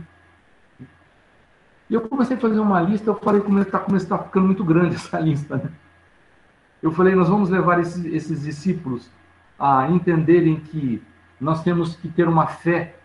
E 1.89 1.95
eu 1.95 2.01
comecei 2.03 2.37
a 2.37 2.41
fazer 2.41 2.61
uma 2.61 2.81
lista, 2.81 3.11
eu 3.11 3.15
falei 3.17 3.41
como 3.41 3.59
está 3.59 3.79
tá 3.79 4.19
ficando 4.19 4.47
muito 4.47 4.65
grande 4.65 4.95
essa 4.97 5.19
lista. 5.19 5.57
Né? 5.57 5.71
Eu 6.83 6.93
falei, 6.93 7.15
nós 7.15 7.29
vamos 7.29 7.51
levar 7.51 7.79
esses, 7.81 8.05
esses 8.07 8.43
discípulos 8.43 9.11
a 9.59 9.89
entenderem 9.89 10.61
que 10.61 11.03
nós 11.39 11.63
temos 11.63 11.97
que 11.97 12.09
ter 12.09 12.27
uma 12.27 12.47
fé 12.47 12.97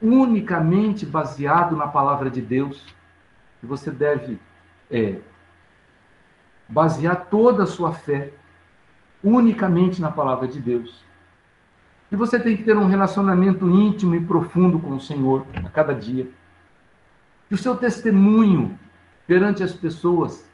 unicamente 0.00 1.06
baseado 1.06 1.76
na 1.76 1.88
palavra 1.88 2.30
de 2.30 2.40
Deus, 2.40 2.84
que 3.60 3.66
você 3.66 3.90
deve 3.90 4.38
é, 4.90 5.18
basear 6.68 7.26
toda 7.26 7.62
a 7.62 7.66
sua 7.66 7.92
fé 7.92 8.32
unicamente 9.22 10.00
na 10.00 10.10
palavra 10.10 10.46
de 10.46 10.60
Deus. 10.60 11.04
E 12.10 12.16
você 12.16 12.38
tem 12.38 12.56
que 12.56 12.62
ter 12.62 12.76
um 12.76 12.86
relacionamento 12.86 13.68
íntimo 13.68 14.14
e 14.14 14.20
profundo 14.20 14.78
com 14.78 14.94
o 14.94 15.00
Senhor 15.00 15.44
a 15.64 15.68
cada 15.68 15.92
dia. 15.92 16.28
E 17.50 17.54
o 17.54 17.58
seu 17.58 17.76
testemunho 17.76 18.78
perante 19.26 19.62
as 19.62 19.72
pessoas 19.72 20.48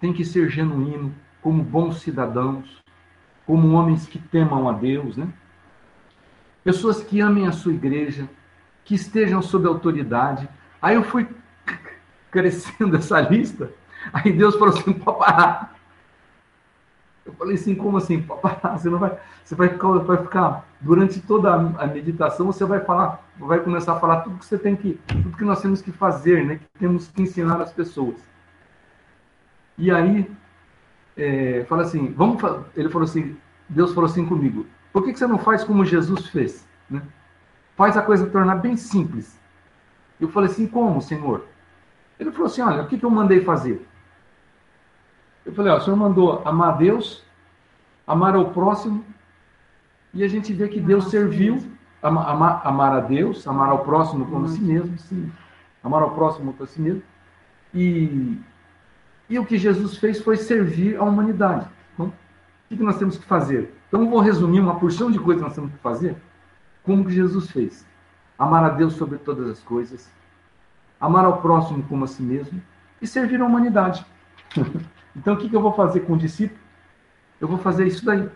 tem 0.00 0.12
que 0.12 0.24
ser 0.24 0.50
genuíno, 0.50 1.14
como 1.40 1.62
bons 1.62 2.00
cidadãos, 2.00 2.82
como 3.46 3.72
homens 3.72 4.06
que 4.06 4.18
temam 4.18 4.68
a 4.68 4.72
Deus, 4.72 5.16
né? 5.16 5.28
Pessoas 6.62 7.02
que 7.02 7.20
amem 7.20 7.46
a 7.46 7.52
sua 7.52 7.72
igreja, 7.72 8.28
que 8.88 8.94
estejam 8.94 9.42
sob 9.42 9.68
autoridade. 9.68 10.48
Aí 10.80 10.94
eu 10.94 11.02
fui 11.02 11.28
crescendo 12.32 12.96
essa 12.96 13.20
lista. 13.20 13.70
Aí 14.10 14.32
Deus 14.32 14.56
falou 14.56 14.74
assim: 14.74 14.94
pode 14.94 15.18
parar. 15.18 15.76
Eu 17.26 17.34
falei 17.34 17.56
assim, 17.56 17.74
como 17.74 17.98
assim? 17.98 18.26
Você 18.72 18.88
não 18.88 18.98
vai, 18.98 19.18
você 19.44 19.54
vai 19.54 19.68
ficar, 19.68 19.88
vai 19.98 20.16
ficar 20.16 20.66
durante 20.80 21.20
toda 21.20 21.52
a 21.52 21.86
meditação, 21.86 22.46
você 22.46 22.64
vai 22.64 22.80
falar, 22.80 23.22
vai 23.38 23.60
começar 23.60 23.92
a 23.92 24.00
falar 24.00 24.22
tudo 24.22 24.38
que 24.38 24.46
você 24.46 24.56
tem 24.56 24.74
que, 24.74 24.98
tudo 25.06 25.36
que 25.36 25.44
nós 25.44 25.60
temos 25.60 25.82
que 25.82 25.92
fazer, 25.92 26.46
né? 26.46 26.56
Que 26.56 26.78
temos 26.78 27.08
que 27.08 27.20
ensinar 27.20 27.60
as 27.60 27.70
pessoas. 27.70 28.16
E 29.76 29.90
aí, 29.90 30.26
é, 31.14 31.66
fala 31.68 31.82
assim, 31.82 32.14
vamos, 32.16 32.42
ele 32.74 32.88
falou 32.88 33.04
assim, 33.04 33.36
Deus 33.68 33.92
falou 33.92 34.08
assim 34.08 34.24
comigo, 34.24 34.66
por 34.90 35.04
que, 35.04 35.12
que 35.12 35.18
você 35.18 35.26
não 35.26 35.38
faz 35.38 35.62
como 35.62 35.84
Jesus 35.84 36.28
fez, 36.28 36.66
né? 36.88 37.02
Faz 37.78 37.96
a 37.96 38.02
coisa 38.02 38.26
tornar 38.26 38.56
bem 38.56 38.76
simples. 38.76 39.38
Eu 40.20 40.28
falei 40.28 40.50
assim, 40.50 40.66
como, 40.66 41.00
Senhor? 41.00 41.46
Ele 42.18 42.32
falou 42.32 42.46
assim, 42.46 42.60
olha, 42.60 42.82
o 42.82 42.88
que, 42.88 42.98
que 42.98 43.04
eu 43.04 43.10
mandei 43.10 43.44
fazer? 43.44 43.86
Eu 45.46 45.54
falei, 45.54 45.70
ó, 45.70 45.76
o 45.76 45.80
senhor 45.80 45.96
mandou 45.96 46.42
amar 46.44 46.70
a 46.70 46.76
Deus, 46.76 47.22
amar 48.04 48.34
ao 48.34 48.50
próximo, 48.50 49.04
e 50.12 50.24
a 50.24 50.28
gente 50.28 50.52
vê 50.52 50.66
que 50.66 50.80
Deus 50.80 51.08
serviu, 51.08 51.62
amar, 52.02 52.28
amar, 52.28 52.62
amar 52.64 52.92
a 52.94 53.00
Deus, 53.00 53.46
amar 53.46 53.68
ao 53.68 53.84
próximo 53.84 54.26
como 54.26 54.46
a 54.46 54.48
si 54.48 54.60
mesmo, 54.60 54.98
sim. 54.98 55.30
Amar 55.84 56.02
ao 56.02 56.10
próximo 56.10 56.52
como 56.52 56.64
a 56.64 56.66
si 56.66 56.80
mesmo. 56.80 57.02
E, 57.72 58.40
e 59.30 59.38
o 59.38 59.46
que 59.46 59.56
Jesus 59.56 59.96
fez 59.98 60.20
foi 60.20 60.36
servir 60.36 60.96
a 60.96 61.04
humanidade. 61.04 61.68
Então, 61.94 62.12
o 62.70 62.76
que 62.76 62.82
nós 62.82 62.98
temos 62.98 63.16
que 63.16 63.24
fazer? 63.24 63.72
Então, 63.86 64.02
eu 64.02 64.10
vou 64.10 64.18
resumir 64.18 64.58
uma 64.58 64.80
porção 64.80 65.12
de 65.12 65.20
coisas 65.20 65.40
que 65.40 65.48
nós 65.48 65.54
temos 65.54 65.70
que 65.70 65.78
fazer, 65.78 66.16
como 66.88 67.04
que 67.04 67.12
Jesus 67.12 67.50
fez. 67.50 67.86
Amar 68.38 68.64
a 68.64 68.70
Deus 68.70 68.94
sobre 68.94 69.18
todas 69.18 69.46
as 69.50 69.60
coisas, 69.60 70.10
amar 70.98 71.26
ao 71.26 71.42
próximo 71.42 71.82
como 71.82 72.04
a 72.04 72.06
si 72.06 72.22
mesmo 72.22 72.62
e 73.02 73.06
servir 73.06 73.42
a 73.42 73.44
humanidade. 73.44 74.04
Então, 75.16 75.34
o 75.34 75.36
que, 75.36 75.52
eu 75.52 75.60
vou 75.60 75.72
fazer 75.72 76.00
com 76.00 76.12
o 76.12 76.18
discípulo? 76.18 76.60
eu 77.40 77.48
vou 77.48 77.58
fazer 77.58 77.88
isso 77.88 78.04
daí. 78.04 78.28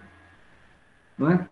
Não 1.16 1.30
é? 1.30 1.48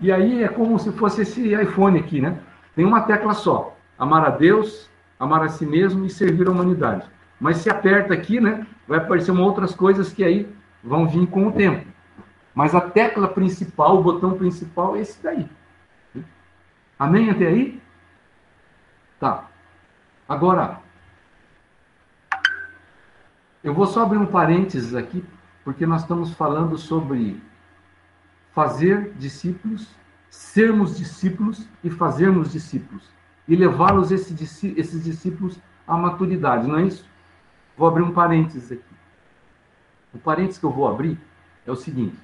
E 0.00 0.10
aí 0.10 0.42
é 0.42 0.48
como 0.48 0.76
se 0.76 0.90
fosse 0.90 1.22
esse 1.22 1.54
iPhone 1.54 1.96
aqui, 1.96 2.20
né? 2.20 2.40
Tem 2.74 2.84
uma 2.84 3.02
tecla 3.02 3.32
só: 3.32 3.76
amar 3.96 4.24
a 4.24 4.30
Deus, 4.30 4.90
amar 5.20 5.42
a 5.42 5.48
si 5.48 5.64
mesmo 5.64 6.04
e 6.04 6.10
servir 6.10 6.48
a 6.48 6.50
humanidade. 6.50 7.06
Mas 7.38 7.58
se 7.58 7.70
aperta 7.70 8.12
aqui, 8.12 8.40
né? 8.40 8.66
Vai 8.88 8.98
aparecer 8.98 9.30
outras 9.30 9.72
coisas 9.72 10.12
que 10.12 10.24
aí 10.24 10.52
vão 10.82 11.06
vir 11.06 11.28
com 11.28 11.46
o 11.46 11.52
tempo. 11.52 11.93
Mas 12.54 12.74
a 12.74 12.80
tecla 12.80 13.26
principal, 13.26 13.98
o 13.98 14.02
botão 14.02 14.38
principal 14.38 14.96
é 14.96 15.00
esse 15.00 15.20
daí. 15.22 15.48
Amém 16.98 17.30
até 17.30 17.48
aí? 17.48 17.82
Tá. 19.18 19.48
Agora, 20.28 20.80
eu 23.62 23.74
vou 23.74 23.86
só 23.86 24.02
abrir 24.02 24.18
um 24.18 24.26
parênteses 24.26 24.94
aqui, 24.94 25.24
porque 25.64 25.84
nós 25.86 26.02
estamos 26.02 26.32
falando 26.34 26.78
sobre 26.78 27.42
fazer 28.52 29.12
discípulos, 29.14 29.88
sermos 30.30 30.96
discípulos 30.96 31.66
e 31.82 31.90
fazermos 31.90 32.52
discípulos. 32.52 33.10
E 33.48 33.56
levá-los, 33.56 34.12
esses 34.12 35.04
discípulos, 35.04 35.58
à 35.86 35.96
maturidade, 35.96 36.66
não 36.66 36.78
é 36.78 36.84
isso? 36.84 37.04
Vou 37.76 37.88
abrir 37.88 38.02
um 38.02 38.12
parênteses 38.12 38.70
aqui. 38.70 38.94
O 40.14 40.18
parênteses 40.18 40.58
que 40.58 40.64
eu 40.64 40.70
vou 40.70 40.88
abrir 40.88 41.18
é 41.66 41.72
o 41.72 41.76
seguinte: 41.76 42.16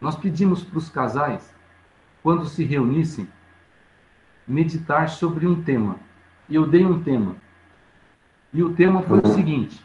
nós 0.00 0.16
pedimos 0.16 0.62
para 0.62 0.78
os 0.78 0.88
casais, 0.88 1.54
quando 2.22 2.46
se 2.46 2.64
reunissem, 2.64 3.28
meditar 4.46 5.08
sobre 5.08 5.46
um 5.46 5.62
tema. 5.62 5.96
E 6.48 6.54
eu 6.54 6.66
dei 6.66 6.84
um 6.84 7.02
tema. 7.02 7.36
E 8.52 8.62
o 8.62 8.74
tema 8.74 9.02
foi 9.02 9.20
o 9.20 9.26
seguinte: 9.28 9.84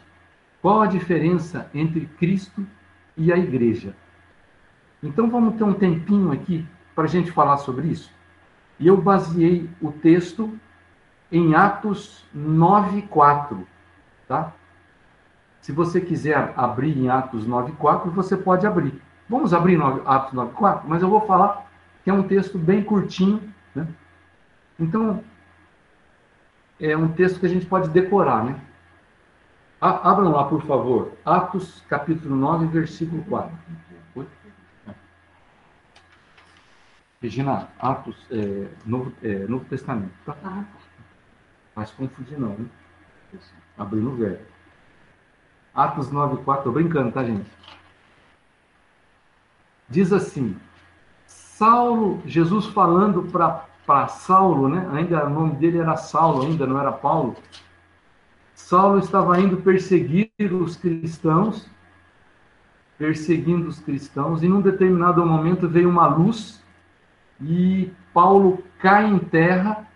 qual 0.60 0.80
a 0.80 0.86
diferença 0.86 1.70
entre 1.72 2.06
Cristo 2.18 2.66
e 3.16 3.32
a 3.32 3.36
igreja? 3.36 3.94
Então 5.02 5.30
vamos 5.30 5.56
ter 5.56 5.64
um 5.64 5.74
tempinho 5.74 6.32
aqui 6.32 6.66
para 6.94 7.04
a 7.04 7.08
gente 7.08 7.30
falar 7.30 7.58
sobre 7.58 7.88
isso. 7.88 8.10
E 8.80 8.86
eu 8.86 8.96
baseei 8.96 9.70
o 9.80 9.92
texto 9.92 10.58
em 11.30 11.54
Atos 11.54 12.24
9:4, 12.34 13.66
tá? 14.26 14.52
Se 15.60 15.72
você 15.72 16.00
quiser 16.00 16.52
abrir 16.56 16.96
em 16.96 17.08
Atos 17.08 17.46
9:4, 17.46 18.10
você 18.10 18.36
pode 18.36 18.66
abrir. 18.66 19.05
Vamos 19.28 19.52
abrir 19.52 19.80
Atos 19.82 20.32
9:4, 20.32 20.82
mas 20.86 21.02
eu 21.02 21.10
vou 21.10 21.20
falar 21.26 21.66
que 22.04 22.10
é 22.10 22.12
um 22.12 22.22
texto 22.22 22.58
bem 22.58 22.82
curtinho, 22.84 23.42
né? 23.74 23.86
Então 24.78 25.22
é 26.80 26.96
um 26.96 27.08
texto 27.08 27.40
que 27.40 27.46
a 27.46 27.48
gente 27.48 27.66
pode 27.66 27.88
decorar, 27.88 28.44
né? 28.44 28.60
Abram 29.80 30.30
lá, 30.30 30.44
por 30.44 30.62
favor, 30.62 31.12
Atos 31.24 31.82
capítulo 31.88 32.34
9, 32.36 32.66
versículo 32.66 33.22
4. 33.24 33.56
Regina, 37.20 37.68
Atos, 37.78 38.16
é, 38.30 38.68
Novo, 38.84 39.12
é, 39.22 39.46
Novo 39.46 39.64
Testamento, 39.64 40.12
tá? 40.24 40.36
Ah, 40.44 40.64
Mas 41.74 41.90
confundir 41.90 42.38
não, 42.38 42.50
né? 42.50 42.66
Abrindo 43.76 44.12
o 44.12 44.16
verbo. 44.16 44.44
Atos 45.74 46.10
9, 46.10 46.42
4, 46.44 46.64
tô 46.64 46.72
brincando, 46.72 47.12
tá, 47.12 47.24
gente? 47.24 47.50
Diz 49.88 50.12
assim, 50.12 50.56
Saulo, 51.26 52.20
Jesus 52.26 52.66
falando 52.66 53.22
para 53.86 54.08
Saulo, 54.08 54.68
né? 54.68 54.88
Ainda 54.92 55.26
o 55.26 55.30
nome 55.30 55.54
dele 55.56 55.78
era 55.78 55.96
Saulo, 55.96 56.42
ainda 56.42 56.66
não 56.66 56.78
era 56.78 56.92
Paulo. 56.92 57.36
Saulo 58.54 58.98
estava 58.98 59.40
indo 59.40 59.58
perseguir 59.58 60.30
os 60.38 60.76
cristãos, 60.76 61.68
perseguindo 62.98 63.68
os 63.68 63.78
cristãos, 63.78 64.42
e 64.42 64.48
num 64.48 64.60
determinado 64.60 65.24
momento 65.24 65.68
veio 65.68 65.88
uma 65.88 66.06
luz 66.06 66.62
e 67.40 67.92
Paulo 68.12 68.62
cai 68.78 69.06
em 69.06 69.18
terra 69.18 69.86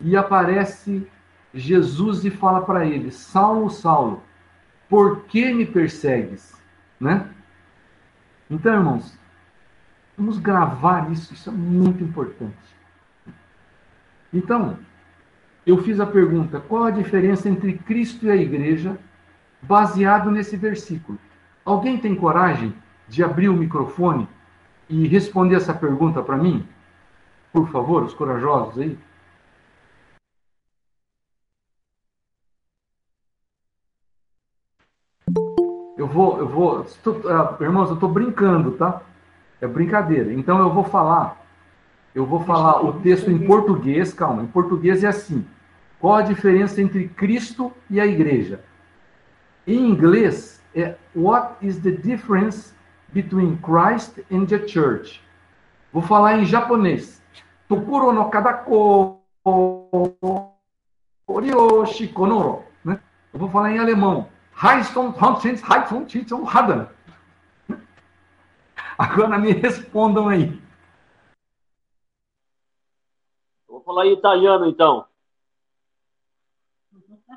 e 0.00 0.16
aparece 0.16 1.06
Jesus 1.54 2.24
e 2.24 2.30
fala 2.30 2.60
para 2.62 2.84
ele: 2.86 3.10
Saulo, 3.10 3.70
Saulo, 3.70 4.22
por 4.88 5.22
que 5.24 5.52
me 5.52 5.64
persegues? 5.64 6.60
Né? 6.98 7.28
Então, 8.50 8.74
irmãos, 8.74 9.16
vamos 10.18 10.38
gravar 10.38 11.10
isso, 11.12 11.32
isso 11.32 11.48
é 11.48 11.52
muito 11.52 12.02
importante. 12.02 12.56
Então, 14.34 14.76
eu 15.64 15.78
fiz 15.78 16.00
a 16.00 16.06
pergunta: 16.06 16.58
qual 16.60 16.84
a 16.84 16.90
diferença 16.90 17.48
entre 17.48 17.78
Cristo 17.78 18.26
e 18.26 18.30
a 18.30 18.36
igreja, 18.36 18.98
baseado 19.62 20.30
nesse 20.30 20.56
versículo? 20.56 21.18
Alguém 21.64 21.96
tem 21.98 22.14
coragem 22.14 22.74
de 23.08 23.22
abrir 23.22 23.48
o 23.48 23.56
microfone 23.56 24.28
e 24.88 25.06
responder 25.06 25.54
essa 25.54 25.72
pergunta 25.72 26.22
para 26.22 26.36
mim? 26.36 26.66
Por 27.52 27.68
favor, 27.68 28.02
os 28.02 28.14
corajosos 28.14 28.78
aí. 28.78 28.98
Eu 36.00 36.06
vou, 36.06 36.38
eu 36.38 36.48
vou, 36.48 36.80
estou, 36.80 37.12
uh, 37.12 37.62
irmãos, 37.62 37.90
eu 37.90 37.94
estou 37.94 38.08
brincando, 38.08 38.70
tá? 38.70 39.02
É 39.60 39.66
brincadeira. 39.66 40.32
Então 40.32 40.58
eu 40.58 40.72
vou 40.72 40.82
falar, 40.82 41.44
eu 42.14 42.24
vou 42.24 42.40
falar 42.40 42.82
o 42.82 42.94
texto 43.02 43.30
em 43.30 43.46
português, 43.46 44.14
calma, 44.14 44.42
em 44.42 44.46
português 44.46 45.04
é 45.04 45.08
assim. 45.08 45.44
Qual 46.00 46.14
a 46.14 46.22
diferença 46.22 46.80
entre 46.80 47.06
Cristo 47.08 47.70
e 47.90 48.00
a 48.00 48.06
igreja? 48.06 48.64
Em 49.66 49.90
inglês 49.90 50.64
é 50.74 50.94
What 51.14 51.56
is 51.60 51.76
the 51.80 51.90
difference 51.90 52.72
between 53.12 53.58
Christ 53.58 54.20
and 54.32 54.46
the 54.46 54.66
church. 54.66 55.22
Vou 55.92 56.00
falar 56.00 56.38
em 56.38 56.46
japonês. 56.46 57.22
Tokuro 57.68 58.10
no 58.10 58.30
kadako 58.30 59.20
oryoshi 61.28 62.08
konoro. 62.08 62.62
Né? 62.82 62.98
Eu 63.34 63.38
vou 63.38 63.50
falar 63.50 63.70
em 63.70 63.78
alemão. 63.78 64.28
Agora 68.98 69.38
me 69.38 69.52
respondam 69.52 70.28
aí. 70.28 70.60
vou 73.66 73.80
falar 73.80 74.04
em 74.04 74.12
italiano 74.12 74.66
então. 74.66 75.06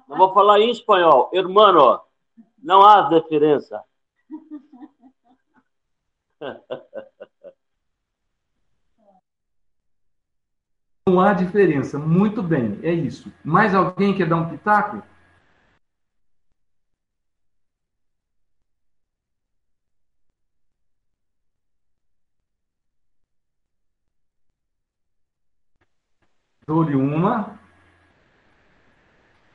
Eu 0.10 0.18
vou 0.18 0.34
falar 0.34 0.60
em 0.60 0.70
espanhol. 0.70 1.30
Hermano, 1.32 2.02
não 2.62 2.86
há 2.86 3.04
diferença. 3.04 3.82
Não 11.06 11.20
há 11.20 11.34
diferença. 11.34 12.00
Muito 12.00 12.42
bem, 12.42 12.80
é 12.82 12.92
isso. 12.92 13.32
Mais 13.44 13.76
alguém 13.76 14.16
quer 14.16 14.28
dar 14.28 14.38
um 14.38 14.50
pitaco? 14.50 15.04
Dou-lhe 26.66 26.96
uma. 26.96 27.60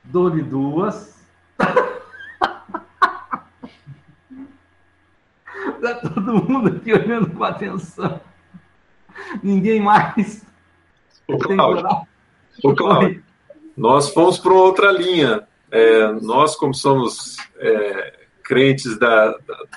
Dou-lhe 0.04 0.42
duas. 0.42 1.18
Está 5.76 5.94
todo 5.94 6.34
mundo 6.34 6.68
aqui 6.76 6.92
olhando 6.92 7.30
com 7.30 7.44
atenção. 7.44 8.20
Ninguém 9.42 9.80
mais. 9.80 10.44
O 11.26 11.38
Cláudio, 11.38 11.86
o 12.64 12.74
Cláudio 12.74 13.22
nós 13.78 14.10
fomos 14.10 14.38
para 14.38 14.52
outra 14.52 14.90
linha. 14.90 15.46
É, 15.70 16.10
nós, 16.20 16.56
como 16.56 16.74
somos 16.74 17.36
é, 17.58 18.12
crentes 18.42 18.98
da, 18.98 19.34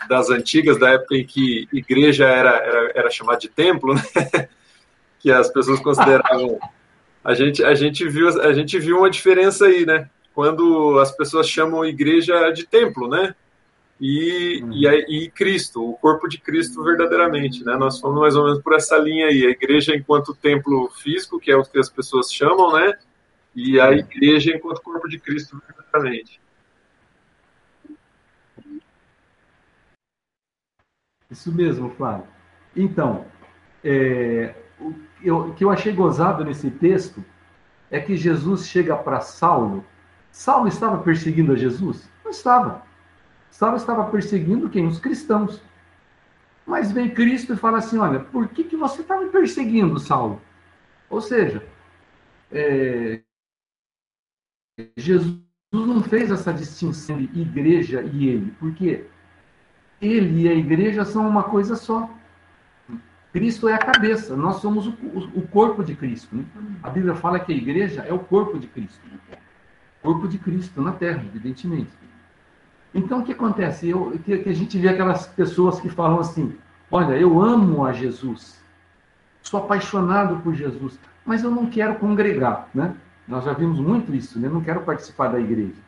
das 0.10 0.32
antigas, 0.32 0.80
da 0.80 0.90
época 0.90 1.16
em 1.16 1.26
que 1.26 1.68
igreja 1.72 2.26
era, 2.26 2.50
era, 2.50 2.92
era 2.96 3.10
chamada 3.12 3.38
de 3.38 3.48
templo, 3.48 3.94
né? 3.94 4.02
que 5.20 5.32
as 5.32 5.50
pessoas 5.50 5.80
consideravam. 5.80 6.60
A 7.24 7.34
gente, 7.34 7.64
a, 7.64 7.74
gente 7.74 8.08
viu, 8.08 8.28
a 8.42 8.54
gente 8.54 8.80
viu 8.80 8.98
uma 8.98 9.10
diferença 9.10 9.66
aí, 9.66 9.86
né? 9.86 10.10
Quando 10.34 11.00
as 11.00 11.12
pessoas 11.12 11.48
chamam 11.48 11.86
igreja 11.86 12.50
de 12.52 12.66
templo, 12.66 13.08
né? 13.08 13.36
e, 14.02 14.64
uhum. 14.64 14.72
e, 14.74 15.26
e, 15.26 15.30
Cristo, 15.30 15.88
o 15.88 15.94
corpo 15.94 16.28
de 16.28 16.40
Cristo 16.40 16.84
verdadeiramente, 16.84 17.64
né? 17.64 17.76
Nós 17.76 18.00
fomos 18.00 18.20
mais 18.20 18.36
ou 18.36 18.46
menos 18.46 18.60
por 18.64 18.74
essa 18.74 18.98
linha 18.98 19.28
aí, 19.28 19.46
a 19.46 19.52
igreja 19.52 19.96
enquanto 19.96 20.34
templo 20.34 20.90
físico, 20.90 21.40
que 21.40 21.52
é 21.52 21.56
o 21.56 21.64
que 21.64 21.78
as 21.78 21.88
pessoas 21.88 22.34
chamam, 22.34 22.74
né? 22.74 22.98
E 23.56 23.80
a 23.80 23.92
igreja 23.92 24.56
enquanto 24.56 24.82
corpo 24.82 25.08
de 25.08 25.20
Cristo 25.20 25.62
verdadeiramente. 25.68 26.42
Isso 31.30 31.52
mesmo, 31.52 31.92
Flávio. 31.92 32.28
Então, 32.76 33.28
é, 33.84 34.56
o, 34.80 34.96
eu, 35.24 35.54
que 35.54 35.64
eu 35.64 35.70
achei 35.70 35.94
gozado 35.94 36.44
nesse 36.44 36.70
texto 36.70 37.24
é 37.90 38.00
que 38.00 38.16
Jesus 38.16 38.68
chega 38.68 38.96
para 38.96 39.20
Saulo. 39.20 39.86
Saulo 40.32 40.68
estava 40.68 40.98
perseguindo 41.00 41.52
a 41.52 41.56
Jesus? 41.56 42.10
Não 42.24 42.32
estava. 42.32 42.84
Saulo 43.50 43.76
estava 43.76 44.06
perseguindo 44.06 44.70
quem? 44.70 44.88
Os 44.88 45.00
cristãos. 45.00 45.62
Mas 46.66 46.92
vem 46.92 47.14
Cristo 47.14 47.54
e 47.54 47.58
fala 47.58 47.80
assim: 47.80 47.98
olha, 47.98 48.20
por 48.20 48.48
que, 48.48 48.64
que 48.64 48.78
você 48.78 49.02
está 49.02 49.20
me 49.20 49.30
perseguindo, 49.30 50.00
Saulo? 50.00 50.42
Ou 51.10 51.20
seja, 51.20 51.66
é, 52.52 53.22
Jesus 54.96 55.42
não 55.72 56.02
fez 56.02 56.32
essa 56.32 56.54
distinção 56.54 57.18
de 57.18 57.40
igreja 57.40 58.02
e 58.02 58.28
ele, 58.28 58.52
porque 58.60 59.06
ele 60.02 60.44
e 60.44 60.50
a 60.50 60.54
igreja 60.54 61.06
são 61.06 61.28
uma 61.28 61.44
coisa 61.44 61.76
só. 61.76 62.10
Cristo 63.32 63.70
é 63.70 63.74
a 63.74 63.78
cabeça, 63.78 64.36
nós 64.36 64.58
somos 64.58 64.88
o, 64.88 64.94
o 65.36 65.48
corpo 65.48 65.84
de 65.84 65.96
Cristo. 65.96 66.36
Né? 66.36 66.44
A 66.84 66.90
Bíblia 66.90 67.16
fala 67.16 67.40
que 67.40 67.54
a 67.54 67.56
igreja 67.56 68.02
é 68.02 68.12
o 68.12 68.20
corpo 68.20 68.60
de 68.60 68.68
Cristo. 68.68 69.00
Corpo 70.02 70.28
de 70.28 70.38
Cristo 70.38 70.82
na 70.82 70.92
terra, 70.92 71.24
evidentemente. 71.24 71.92
Então, 72.94 73.20
o 73.20 73.24
que 73.24 73.32
acontece? 73.32 73.88
Eu, 73.88 74.20
que, 74.26 74.38
que 74.38 74.50
a 74.50 74.54
gente 74.54 74.78
vê 74.78 74.90
aquelas 74.90 75.28
pessoas 75.28 75.80
que 75.80 75.88
falam 75.88 76.20
assim: 76.20 76.54
Olha, 76.92 77.14
eu 77.14 77.42
amo 77.42 77.86
a 77.86 77.94
Jesus, 77.94 78.62
sou 79.42 79.62
apaixonado 79.62 80.42
por 80.42 80.54
Jesus, 80.54 81.00
mas 81.26 81.42
eu 81.42 81.52
não 81.52 81.68
quero 81.68 81.96
congregar. 81.96 82.68
Né? 82.74 82.94
Nós 83.26 83.46
já 83.46 83.54
vimos 83.54 83.80
muito 83.80 84.14
isso, 84.14 84.38
né? 84.40 84.50
não 84.50 84.60
quero 84.60 84.82
participar 84.82 85.30
da 85.30 85.40
igreja. 85.40 85.80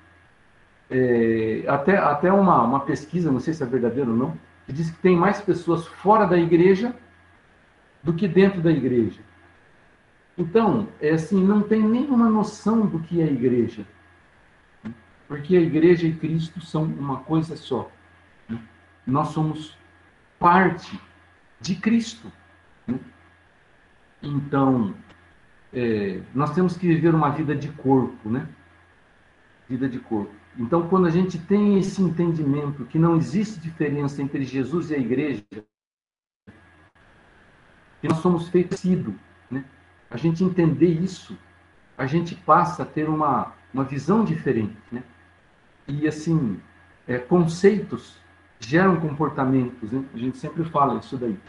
É, 0.90 1.66
até 1.68 1.98
até 1.98 2.32
uma, 2.32 2.64
uma 2.64 2.80
pesquisa, 2.82 3.32
não 3.32 3.40
sei 3.40 3.54
se 3.54 3.64
é 3.64 3.66
verdadeiro 3.66 4.12
ou 4.12 4.18
não, 4.18 4.38
que 4.66 4.72
diz 4.72 4.90
que 4.90 5.00
tem 5.00 5.18
mais 5.18 5.42
pessoas 5.42 5.86
fora 5.86 6.26
da 6.26 6.38
igreja 6.38 6.96
do 8.04 8.14
que 8.14 8.28
dentro 8.28 8.62
da 8.62 8.72
igreja. 8.72 9.22
Então, 10.38 10.88
é 11.00 11.12
assim, 11.12 11.42
não 11.44 11.62
tem 11.62 11.82
nenhuma 11.82 12.30
noção 12.30 12.86
do 12.86 13.00
que 13.00 13.22
é 13.22 13.26
igreja. 13.26 13.86
Porque 15.28 15.56
a 15.56 15.62
igreja 15.62 16.08
e 16.08 16.14
Cristo 16.14 16.60
são 16.62 16.84
uma 16.84 17.18
coisa 17.18 17.56
só. 17.56 17.90
Nós 19.06 19.30
somos 19.30 19.78
parte 20.40 21.00
de 21.62 21.76
Cristo. 21.76 22.32
Então, 24.22 24.94
é, 25.72 26.22
nós 26.34 26.54
temos 26.54 26.78
que 26.78 26.88
viver 26.88 27.14
uma 27.14 27.30
vida 27.30 27.56
de 27.56 27.70
corpo, 27.70 28.30
né? 28.30 28.48
Vida 29.70 29.88
de 29.88 30.00
corpo. 30.00 30.34
Então, 30.58 30.88
quando 30.88 31.08
a 31.08 31.10
gente 31.10 31.38
tem 31.40 31.80
esse 31.80 32.02
entendimento 32.02 32.86
que 32.86 33.00
não 33.00 33.16
existe 33.16 33.60
diferença 33.60 34.22
entre 34.22 34.44
Jesus 34.44 34.92
e 34.92 34.96
a 34.96 35.00
igreja, 35.00 35.44
que 38.04 38.10
nós 38.10 38.18
somos 38.18 38.50
feitos 38.50 38.84
né? 39.50 39.64
A 40.12 40.18
gente 40.18 40.44
entender 40.44 40.90
isso, 40.90 41.38
a 41.98 42.06
gente 42.06 42.36
passa 42.36 42.84
a 42.84 42.86
ter 42.86 43.08
uma, 43.08 43.54
uma 43.74 43.86
visão 43.86 44.26
diferente, 44.26 44.76
né? 44.92 45.02
E 45.88 46.06
assim, 46.06 46.60
é, 47.08 47.18
conceitos 47.18 48.18
geram 48.60 49.00
comportamentos, 49.00 49.90
né? 49.90 50.04
A 50.14 50.18
gente 50.18 50.38
sempre 50.38 50.66
fala 50.66 51.00
isso 51.00 51.16
daí. 51.16 51.40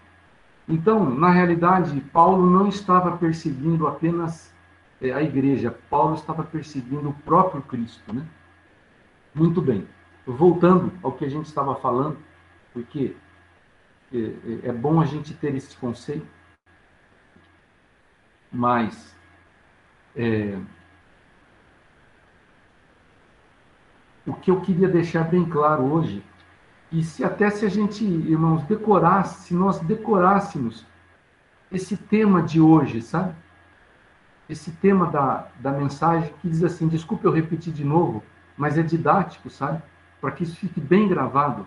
Então, 0.69 1.11
na 1.11 1.29
realidade, 1.29 2.01
Paulo 2.13 2.49
não 2.49 2.69
estava 2.69 3.17
perseguindo 3.17 3.89
apenas 3.89 4.55
é, 5.03 5.11
a 5.13 5.21
igreja, 5.21 5.77
Paulo 5.91 6.15
estava 6.15 6.45
perseguindo 6.45 7.09
o 7.09 7.15
próprio 7.25 7.63
Cristo, 7.63 8.15
né? 8.15 8.25
Muito 9.35 9.61
bem. 9.61 9.89
Voltando 10.25 10.93
ao 11.03 11.11
que 11.11 11.25
a 11.25 11.29
gente 11.29 11.47
estava 11.47 11.75
falando, 11.75 12.17
porque 12.73 13.17
é, 14.13 14.19
é, 14.19 14.69
é 14.69 14.73
bom 14.73 15.01
a 15.01 15.05
gente 15.05 15.35
ter 15.35 15.53
esse 15.57 15.77
conceito, 15.77 16.44
mas 18.55 19.15
é, 20.15 20.57
o 24.25 24.33
que 24.33 24.51
eu 24.51 24.61
queria 24.61 24.89
deixar 24.89 25.25
bem 25.25 25.45
claro 25.45 25.83
hoje 25.83 26.25
e 26.93 27.03
se 27.03 27.25
até 27.25 27.51
se 27.51 27.67
a 27.67 27.69
gente, 27.69 28.05
irmãos, 28.05 28.63
decorasse, 28.65 29.49
se 29.49 29.55
nós 29.55 29.81
decorássemos 29.81 30.87
esse 31.73 31.97
tema 31.97 32.41
de 32.41 32.61
hoje, 32.61 33.03
sabe? 33.03 33.35
Esse 34.49 34.71
tema 34.71 35.11
da, 35.11 35.49
da 35.59 35.73
mensagem 35.73 36.33
que 36.41 36.49
diz 36.49 36.63
assim, 36.63 36.87
desculpe 36.87 37.25
eu 37.25 37.33
repetir 37.33 37.73
de 37.73 37.83
novo, 37.83 38.23
mas 38.57 38.79
é 38.79 38.83
didático, 38.83 39.51
sabe? 39.51 39.83
Para 40.21 40.31
que 40.31 40.45
isso 40.45 40.57
fique 40.57 40.81
bem 40.81 41.09
gravado. 41.09 41.67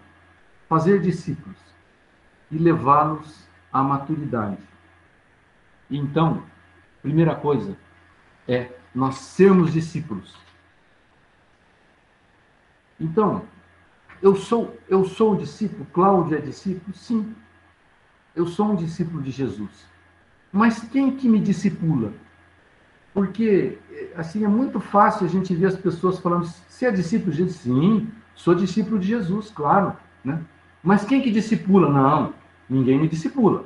Fazer 0.70 1.02
discípulos 1.02 1.58
e 2.50 2.58
levá-los 2.58 3.48
à 3.72 3.84
maturidade. 3.84 4.64
Então, 5.90 6.44
primeira 7.02 7.36
coisa 7.36 7.78
é 8.48 8.72
nós 8.94 9.16
sermos 9.16 9.74
discípulos. 9.74 10.36
Então, 13.00 13.44
eu 14.22 14.36
sou, 14.36 14.78
eu 14.90 15.06
sou 15.06 15.34
um 15.34 15.38
discípulo, 15.38 15.86
Cláudio 15.94 16.38
é 16.38 16.42
discípulo? 16.42 16.96
Sim. 16.96 17.36
Eu 18.36 18.48
sou 18.48 18.72
um 18.72 18.76
discípulo 18.76 19.22
de 19.22 19.32
Jesus. 19.32 19.88
Mas 20.52 20.80
quem 20.80 21.16
que 21.16 21.28
me 21.28 21.40
discipula? 21.40 22.14
Porque, 23.14 23.78
assim, 24.16 24.44
é 24.44 24.48
muito 24.48 24.80
fácil 24.80 25.26
a 25.26 25.30
gente 25.30 25.54
ver 25.56 25.68
as 25.68 25.76
pessoas 25.76 26.20
falando, 26.20 26.46
você 26.46 26.86
é 26.86 26.92
discípulo 26.92 27.32
de 27.32 27.38
Jesus? 27.38 27.58
Sim, 27.58 28.12
sou 28.36 28.56
discípulo 28.56 29.00
de 29.00 29.08
Jesus, 29.08 29.50
claro. 29.50 29.96
Né? 30.24 30.40
Mas 30.84 31.04
quem 31.04 31.22
que 31.22 31.32
discipula? 31.32 31.92
Não, 31.92 32.34
ninguém 32.70 33.00
me 33.00 33.08
discipula. 33.08 33.66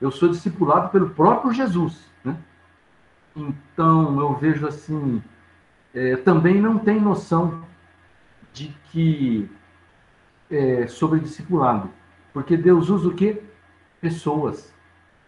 Eu 0.00 0.10
sou 0.10 0.28
discipulado 0.28 0.90
pelo 0.90 1.10
próprio 1.10 1.52
Jesus. 1.52 2.09
Então, 3.34 4.18
eu 4.20 4.34
vejo 4.34 4.66
assim, 4.66 5.22
é, 5.94 6.16
também 6.16 6.60
não 6.60 6.78
tem 6.78 7.00
noção 7.00 7.64
de 8.52 8.74
que 8.90 9.48
é, 10.50 10.86
sobre 10.86 11.20
discipulado. 11.20 11.90
Porque 12.32 12.56
Deus 12.56 12.88
usa 12.88 13.08
o 13.08 13.14
quê? 13.14 13.42
Pessoas. 14.00 14.74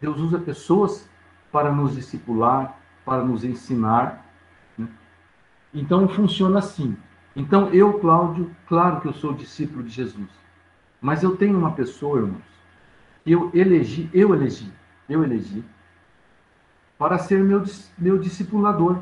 Deus 0.01 0.19
usa 0.19 0.39
pessoas 0.39 1.09
para 1.51 1.71
nos 1.73 1.95
discipular, 1.95 2.79
para 3.05 3.25
nos 3.25 3.45
ensinar. 3.45 4.27
Né? 4.77 4.89
Então 5.73 6.09
funciona 6.09 6.59
assim. 6.59 6.97
Então 7.37 7.69
eu, 7.73 7.99
Cláudio, 8.01 8.51
claro 8.67 9.01
que 9.01 9.09
eu 9.09 9.13
sou 9.13 9.33
discípulo 9.33 9.83
de 9.83 9.91
Jesus. 9.91 10.31
Mas 11.01 11.23
eu 11.23 11.37
tenho 11.37 11.59
uma 11.59 11.73
pessoa, 11.73 12.21
irmãos, 12.21 12.43
eu 13.25 13.51
elegi, 13.55 14.11
eu 14.13 14.35
elegi, 14.35 14.73
eu 15.09 15.23
elegi 15.23 15.65
para 17.03 17.19
ser 17.19 17.43
meu, 17.43 17.65
meu 17.99 18.17
discipulador. 18.17 19.01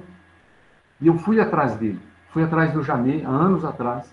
E 1.02 1.06
eu 1.06 1.18
fui 1.18 1.38
atrás 1.38 1.76
dele. 1.76 2.00
Fui 2.30 2.42
atrás 2.42 2.72
do 2.72 2.82
Jamê 2.82 3.22
há 3.26 3.28
anos 3.28 3.62
atrás. 3.62 4.10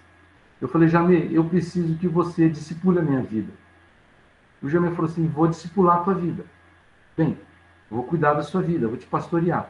Eu 0.59 0.67
falei, 0.67 0.89
Jamê, 0.89 1.29
eu 1.31 1.45
preciso 1.45 1.97
que 1.97 2.05
você 2.05 2.49
discipule 2.49 2.99
a 2.99 3.01
minha 3.01 3.21
vida. 3.21 3.49
O 4.61 4.67
Jamê 4.67 4.89
falou 4.91 5.09
assim, 5.09 5.25
vou 5.27 5.47
discipular 5.47 5.99
a 5.99 6.03
tua 6.03 6.15
vida. 6.15 6.43
Bem, 7.15 7.39
vou 7.89 8.03
cuidar 8.03 8.33
da 8.33 8.43
sua 8.43 8.61
vida, 8.61 8.89
vou 8.89 8.97
te 8.97 9.05
pastorear. 9.05 9.69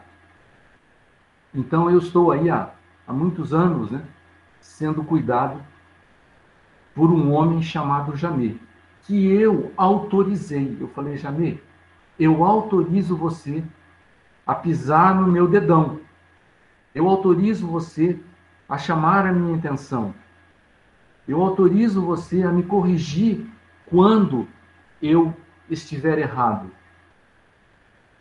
Então 1.53 1.87
eu 1.87 1.99
estou 1.99 2.31
aí 2.31 2.49
há, 2.49 2.71
há 3.07 3.13
muitos 3.13 3.53
anos, 3.53 3.91
né, 3.91 4.01
sendo 4.59 5.03
cuidado 5.03 5.61
por 6.95 7.11
um 7.11 7.31
homem 7.33 7.61
chamado 7.61 8.15
Jamê, 8.15 8.55
que 9.03 9.27
eu 9.27 9.71
autorizei. 9.77 10.75
Eu 10.81 10.87
falei, 10.87 11.17
Jamê, 11.17 11.59
eu 12.19 12.43
autorizo 12.43 13.15
você 13.15 13.63
a 14.47 14.55
pisar 14.55 15.13
no 15.13 15.27
meu 15.27 15.47
dedão. 15.47 15.99
Eu 16.95 17.07
autorizo 17.09 17.67
você 17.67 18.17
a 18.67 18.77
chamar 18.77 19.27
a 19.27 19.33
minha 19.33 19.57
atenção. 19.57 20.15
Eu 21.27 21.41
autorizo 21.41 22.01
você 22.01 22.43
a 22.43 22.51
me 22.51 22.63
corrigir 22.63 23.45
quando 23.85 24.47
eu 25.01 25.35
estiver 25.69 26.17
errado. 26.17 26.71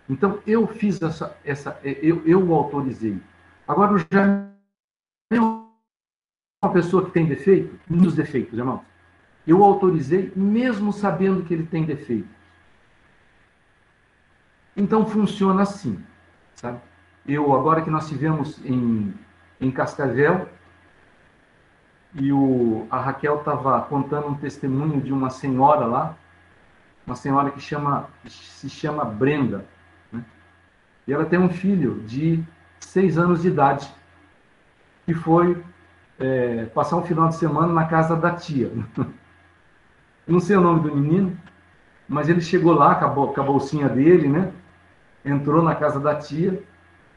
Então, 0.08 0.40
eu 0.46 0.66
fiz 0.66 1.00
essa. 1.00 1.36
essa 1.44 1.80
eu, 1.82 2.22
eu 2.26 2.44
o 2.44 2.54
autorizei. 2.54 3.20
Agora, 3.66 3.94
o 3.94 3.98
já 3.98 4.48
é 5.32 5.40
uma 5.40 6.72
pessoa 6.72 7.04
que 7.04 7.12
tem 7.12 7.26
defeito? 7.26 7.78
Muitos 7.88 8.14
defeitos, 8.14 8.58
irmãos. 8.58 8.82
Eu 9.46 9.60
o 9.60 9.64
autorizei, 9.64 10.32
mesmo 10.34 10.92
sabendo 10.92 11.44
que 11.44 11.54
ele 11.54 11.66
tem 11.66 11.84
defeito. 11.84 12.28
Então, 14.76 15.06
funciona 15.06 15.62
assim, 15.62 16.04
sabe? 16.56 16.78
Eu, 17.26 17.54
agora 17.54 17.82
que 17.82 17.90
nós 17.90 18.08
tivemos 18.08 18.60
em, 18.64 19.14
em 19.60 19.70
Cascavel, 19.70 20.48
e 22.14 22.32
o, 22.32 22.86
a 22.90 22.98
Raquel 22.98 23.36
estava 23.36 23.80
contando 23.82 24.28
um 24.28 24.34
testemunho 24.34 25.00
de 25.00 25.12
uma 25.12 25.28
senhora 25.28 25.84
lá, 25.84 26.16
uma 27.06 27.14
senhora 27.14 27.50
que 27.50 27.60
chama, 27.60 28.08
se 28.26 28.68
chama 28.70 29.04
Brenda. 29.04 29.64
Né? 30.10 30.24
E 31.06 31.12
ela 31.12 31.26
tem 31.26 31.38
um 31.38 31.50
filho 31.50 32.02
de 32.06 32.42
seis 32.80 33.18
anos 33.18 33.42
de 33.42 33.48
idade, 33.48 33.88
que 35.04 35.14
foi 35.14 35.62
é, 36.18 36.64
passar 36.66 36.96
um 36.96 37.02
final 37.02 37.28
de 37.28 37.36
semana 37.36 37.72
na 37.72 37.84
casa 37.84 38.16
da 38.16 38.30
tia. 38.30 38.72
Não 40.26 40.40
sei 40.40 40.56
o 40.56 40.60
nome 40.60 40.80
do 40.80 40.96
menino, 40.96 41.38
mas 42.08 42.28
ele 42.28 42.40
chegou 42.40 42.72
lá 42.72 42.94
com 42.94 43.40
a 43.40 43.44
bolsinha 43.44 43.88
dele, 43.88 44.26
né? 44.26 44.52
Entrou 45.26 45.62
na 45.62 45.74
casa 45.74 46.00
da 46.00 46.14
tia 46.14 46.62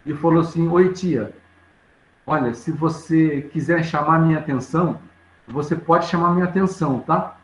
e 0.05 0.13
falou 0.13 0.41
assim: 0.41 0.67
Oi, 0.67 0.91
tia, 0.91 1.33
Olha, 2.29 2.53
se 2.53 2.71
você 2.71 3.41
quiser 3.41 3.83
chamar 3.83 4.19
minha 4.19 4.37
atenção, 4.37 4.99
você 5.47 5.75
pode 5.75 6.05
chamar 6.05 6.31
minha 6.35 6.45
atenção, 6.45 6.99
tá? 6.99 7.35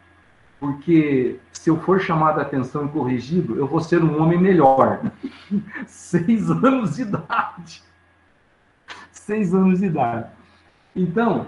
Porque 0.59 1.39
se 1.51 1.71
eu 1.71 1.79
for 1.81 1.99
chamado 1.99 2.37
a 2.37 2.43
atenção 2.43 2.85
e 2.85 2.89
corrigido, 2.89 3.57
eu 3.57 3.65
vou 3.65 3.79
ser 3.79 4.03
um 4.03 4.21
homem 4.21 4.39
melhor. 4.39 5.01
Seis 5.87 6.51
anos 6.51 6.97
de 6.97 7.01
idade. 7.01 7.81
Seis 9.11 9.55
anos 9.55 9.79
de 9.79 9.87
idade. 9.87 10.29
Então, 10.95 11.47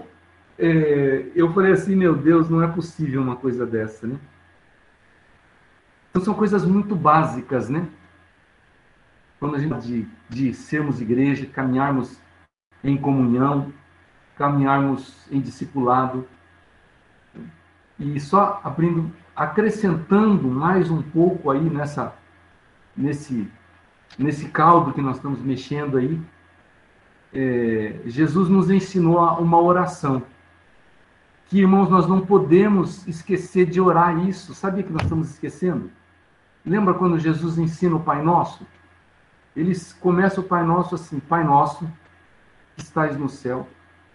é, 0.58 1.30
eu 1.32 1.52
falei 1.52 1.70
assim, 1.70 1.94
meu 1.94 2.16
Deus, 2.16 2.50
não 2.50 2.60
é 2.60 2.66
possível 2.66 3.22
uma 3.22 3.36
coisa 3.36 3.64
dessa, 3.64 4.04
né? 4.04 4.18
Então 6.10 6.24
são 6.24 6.34
coisas 6.34 6.64
muito 6.64 6.96
básicas, 6.96 7.68
né? 7.68 7.86
Quando 9.38 9.54
a 9.54 9.58
gente 9.58 9.78
de, 9.80 10.08
de 10.28 10.54
sermos 10.54 11.00
igreja, 11.00 11.46
caminharmos 11.46 12.20
em 12.82 12.96
comunhão, 12.96 13.72
caminharmos 14.36 15.26
em 15.30 15.40
discipulado, 15.40 16.26
e 17.98 18.20
só 18.20 18.60
abrindo, 18.62 19.10
acrescentando 19.34 20.48
mais 20.48 20.90
um 20.90 21.02
pouco 21.02 21.50
aí 21.50 21.68
nessa, 21.68 22.14
nesse, 22.96 23.48
nesse 24.16 24.48
caldo 24.48 24.92
que 24.92 25.00
nós 25.00 25.16
estamos 25.16 25.40
mexendo 25.40 25.96
aí, 25.96 26.20
é, 27.32 28.00
Jesus 28.06 28.48
nos 28.48 28.70
ensinou 28.70 29.18
uma 29.40 29.60
oração. 29.60 30.22
Que, 31.46 31.60
irmãos, 31.60 31.88
nós 31.88 32.06
não 32.06 32.24
podemos 32.24 33.06
esquecer 33.06 33.66
de 33.66 33.80
orar 33.80 34.26
isso. 34.28 34.54
Sabia 34.54 34.82
que 34.82 34.92
nós 34.92 35.02
estamos 35.02 35.30
esquecendo? 35.30 35.90
Lembra 36.64 36.94
quando 36.94 37.18
Jesus 37.18 37.58
ensina 37.58 37.96
o 37.96 38.00
Pai 38.00 38.22
Nosso? 38.22 38.66
Ele 39.58 39.76
começa 40.00 40.40
o 40.40 40.44
Pai 40.44 40.62
Nosso 40.64 40.94
assim: 40.94 41.18
Pai 41.18 41.42
Nosso, 41.42 41.84
que 42.76 42.82
estás 42.82 43.18
no 43.18 43.28
céu, 43.28 43.66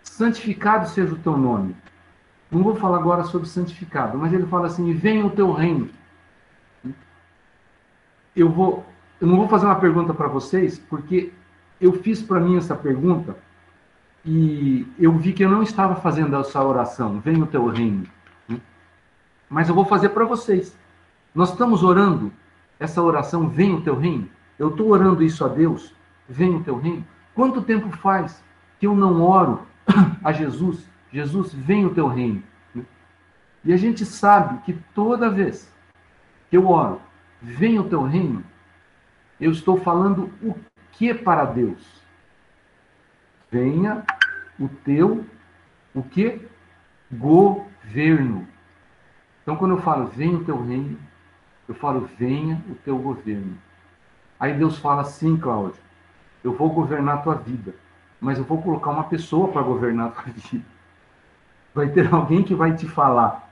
santificado 0.01 0.88
seja 0.88 1.13
o 1.13 1.17
teu 1.17 1.36
nome. 1.36 1.75
Não 2.49 2.63
vou 2.63 2.75
falar 2.75 2.99
agora 2.99 3.23
sobre 3.25 3.49
santificado, 3.49 4.17
mas 4.17 4.32
ele 4.32 4.47
fala 4.47 4.67
assim: 4.67 4.93
venha 4.93 5.25
o 5.25 5.29
teu 5.29 5.51
reino. 5.51 5.89
Eu 8.34 8.49
vou, 8.49 8.86
eu 9.19 9.27
não 9.27 9.36
vou 9.36 9.49
fazer 9.49 9.65
uma 9.65 9.75
pergunta 9.75 10.13
para 10.13 10.29
vocês, 10.29 10.79
porque 10.79 11.34
eu 11.79 11.91
fiz 11.91 12.21
para 12.21 12.39
mim 12.39 12.56
essa 12.56 12.75
pergunta 12.75 13.36
e 14.25 14.88
eu 14.97 15.12
vi 15.17 15.34
que 15.34 15.43
eu 15.43 15.49
não 15.49 15.62
estava 15.62 15.97
fazendo 15.97 16.38
essa 16.38 16.63
oração, 16.63 17.19
venha 17.19 17.43
o 17.43 17.47
teu 17.47 17.67
reino. 17.67 18.08
Mas 19.49 19.67
eu 19.67 19.75
vou 19.75 19.86
fazer 19.86 20.10
para 20.10 20.23
vocês. 20.23 20.75
Nós 21.36 21.51
estamos 21.51 21.84
orando 21.84 22.32
essa 22.79 23.01
oração, 23.01 23.49
venha 23.49 23.75
o 23.75 23.82
teu 23.82 23.97
reino. 23.97 24.29
Eu 24.63 24.69
estou 24.69 24.88
orando 24.88 25.21
isso 25.21 25.43
a 25.43 25.49
Deus, 25.49 25.93
venha 26.28 26.58
o 26.58 26.63
teu 26.63 26.78
reino. 26.78 27.06
Quanto 27.36 27.62
tempo 27.62 27.89
faz 27.97 28.41
que 28.80 28.88
eu 28.88 28.95
não 28.95 29.21
oro 29.21 29.67
a 30.23 30.32
Jesus? 30.32 30.89
Jesus, 31.12 31.54
venha 31.54 31.86
o 31.86 31.93
teu 31.93 32.08
reino. 32.08 32.41
E 33.65 33.73
a 33.73 33.78
gente 33.78 34.06
sabe 34.06 34.62
que 34.63 34.71
toda 34.95 35.30
vez 35.30 35.69
que 36.49 36.56
eu 36.56 36.69
oro, 36.69 37.02
venha 37.41 37.82
o 37.82 37.89
teu 37.89 38.04
reino, 38.04 38.41
eu 39.38 39.52
estou 39.52 39.78
falando 39.82 40.32
o 40.41 40.56
que 40.93 41.13
para 41.13 41.43
Deus? 41.43 42.02
Venha 43.52 44.06
o 44.58 44.69
teu, 44.69 45.26
o 45.93 46.02
que? 46.02 46.39
Governo. 47.12 48.47
Então, 49.41 49.58
quando 49.58 49.71
eu 49.71 49.82
falo, 49.82 50.08
venha 50.08 50.38
o 50.38 50.45
teu 50.45 50.63
reino, 50.63 50.97
eu 51.67 51.76
falo, 51.76 52.10
venha 52.17 52.63
o 52.69 52.76
teu 52.76 52.97
governo. 52.97 53.58
Aí 54.39 54.54
Deus 54.54 54.78
fala 54.78 55.02
assim, 55.02 55.38
Cláudio, 55.38 55.82
eu 56.43 56.54
vou 56.54 56.69
governar 56.69 57.15
a 57.15 57.22
tua 57.22 57.36
vida, 57.36 57.74
mas 58.19 58.38
eu 58.38 58.43
vou 58.43 58.62
colocar 58.62 58.91
uma 58.91 59.06
pessoa 59.06 59.48
para 59.48 59.62
governar 59.62 60.08
a 60.08 60.12
tua 60.12 60.32
vida. 60.34 60.65
Vai 61.74 61.89
ter 61.89 62.13
alguém 62.13 62.43
que 62.43 62.54
vai 62.54 62.76
te 62.76 62.88
falar. 62.88 63.50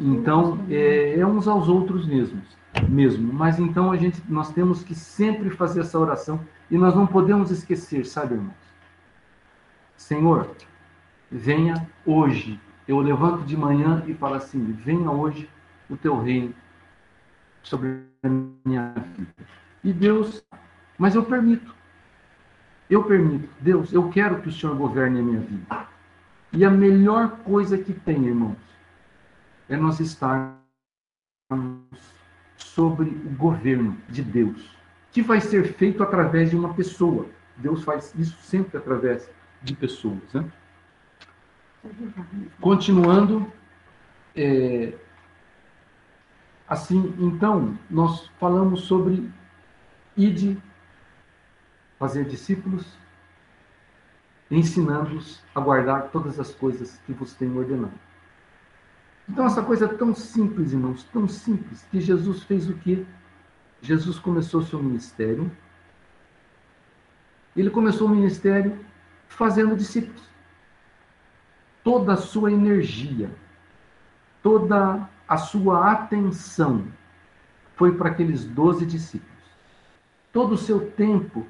Então, 0.00 0.58
é, 0.68 1.18
é, 1.18 1.26
uns 1.26 1.46
aos 1.46 1.68
outros 1.68 2.06
mesmos, 2.06 2.44
mesmo. 2.88 3.32
Mas 3.32 3.58
então 3.58 3.92
a 3.92 3.96
gente, 3.96 4.22
nós 4.28 4.52
temos 4.52 4.82
que 4.82 4.94
sempre 4.94 5.50
fazer 5.50 5.80
essa 5.80 5.98
oração 5.98 6.40
e 6.70 6.78
nós 6.78 6.94
não 6.94 7.06
podemos 7.06 7.50
esquecer, 7.50 8.06
sabe, 8.06 8.34
irmãos? 8.34 8.54
Senhor, 9.96 10.50
venha 11.30 11.86
hoje. 12.06 12.58
Eu 12.88 12.98
levanto 13.00 13.44
de 13.44 13.56
manhã 13.56 14.02
e 14.06 14.14
falo 14.14 14.34
assim: 14.34 14.72
venha 14.72 15.10
hoje 15.10 15.48
o 15.88 15.96
teu 15.96 16.20
reino 16.20 16.54
sobre 17.62 18.02
a 18.22 18.28
minha 18.28 18.92
vida. 19.16 19.34
E 19.82 19.92
Deus, 19.92 20.44
mas 20.98 21.14
eu 21.14 21.24
permito. 21.24 21.74
Eu 22.88 23.04
permito. 23.04 23.48
Deus, 23.60 23.92
eu 23.92 24.08
quero 24.10 24.42
que 24.42 24.48
o 24.48 24.52
Senhor 24.52 24.76
governe 24.76 25.20
a 25.20 25.22
minha 25.22 25.40
vida. 25.40 25.88
E 26.52 26.64
a 26.64 26.70
melhor 26.70 27.38
coisa 27.44 27.78
que 27.78 27.92
tem, 27.92 28.26
irmãos, 28.26 28.56
é 29.68 29.76
nós 29.76 30.00
estarmos 30.00 30.58
sobre 32.56 33.08
o 33.08 33.30
governo 33.36 33.96
de 34.08 34.22
Deus, 34.22 34.76
que 35.12 35.22
vai 35.22 35.40
ser 35.40 35.74
feito 35.74 36.02
através 36.02 36.50
de 36.50 36.56
uma 36.56 36.74
pessoa. 36.74 37.26
Deus 37.56 37.84
faz 37.84 38.12
isso 38.16 38.36
sempre 38.42 38.78
através 38.78 39.30
de 39.62 39.74
pessoas. 39.76 40.20
Né? 40.32 40.44
Continuando, 42.60 43.50
é, 44.34 44.94
assim, 46.70 47.12
então, 47.18 47.76
nós 47.90 48.30
falamos 48.38 48.82
sobre 48.82 49.28
ide 50.16 50.56
fazer 51.98 52.24
discípulos, 52.24 52.96
ensinando-os 54.48 55.42
a 55.52 55.60
guardar 55.60 56.10
todas 56.10 56.38
as 56.38 56.54
coisas 56.54 56.96
que 57.04 57.12
vos 57.12 57.34
tenho 57.34 57.58
ordenado. 57.58 57.98
Então, 59.28 59.46
essa 59.46 59.62
coisa 59.62 59.88
tão 59.88 60.14
simples, 60.14 60.72
irmãos, 60.72 61.02
tão 61.12 61.26
simples, 61.26 61.84
que 61.90 62.00
Jesus 62.00 62.44
fez 62.44 62.70
o 62.70 62.74
quê? 62.74 63.04
Jesus 63.82 64.18
começou 64.20 64.62
seu 64.62 64.80
ministério. 64.80 65.50
Ele 67.56 67.70
começou 67.70 68.06
o 68.06 68.10
ministério 68.10 68.78
fazendo 69.28 69.76
discípulos. 69.76 70.22
Toda 71.82 72.12
a 72.12 72.16
sua 72.16 72.52
energia, 72.52 73.30
toda 74.42 75.08
a 75.30 75.36
sua 75.36 75.92
atenção 75.92 76.88
foi 77.76 77.94
para 77.94 78.10
aqueles 78.10 78.44
doze 78.44 78.84
discípulos. 78.84 79.30
Todo 80.32 80.54
o 80.54 80.58
seu 80.58 80.90
tempo 80.90 81.46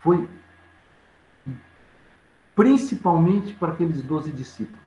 foi 0.00 0.28
principalmente 2.56 3.54
para 3.54 3.72
aqueles 3.72 4.02
doze 4.02 4.32
discípulos. 4.32 4.80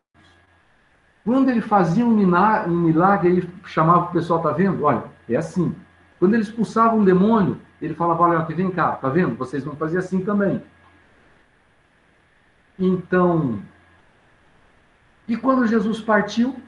Quando 1.24 1.50
ele 1.50 1.62
fazia 1.62 2.06
um 2.06 2.14
milagre, 2.14 3.30
ele 3.30 3.50
chamava 3.64 4.10
o 4.10 4.12
pessoal, 4.12 4.42
tá 4.42 4.52
vendo? 4.52 4.84
Olha, 4.84 5.06
é 5.30 5.38
assim. 5.38 5.74
Quando 6.20 6.34
ele 6.34 6.44
expulsava 6.44 6.96
um 6.96 7.06
demônio, 7.06 7.62
ele 7.82 7.96
falava, 7.96 8.24
olha, 8.24 8.40
aqui, 8.40 8.54
vem 8.54 8.70
cá, 8.70 8.92
tá 8.92 9.08
vendo? 9.08 9.38
Vocês 9.38 9.64
vão 9.64 9.78
fazer 9.78 10.00
assim 10.00 10.20
também. 10.20 10.62
Então, 12.78 13.62
e 15.30 15.38
quando 15.38 15.66
Jesus 15.66 16.02
partiu, 16.02 16.62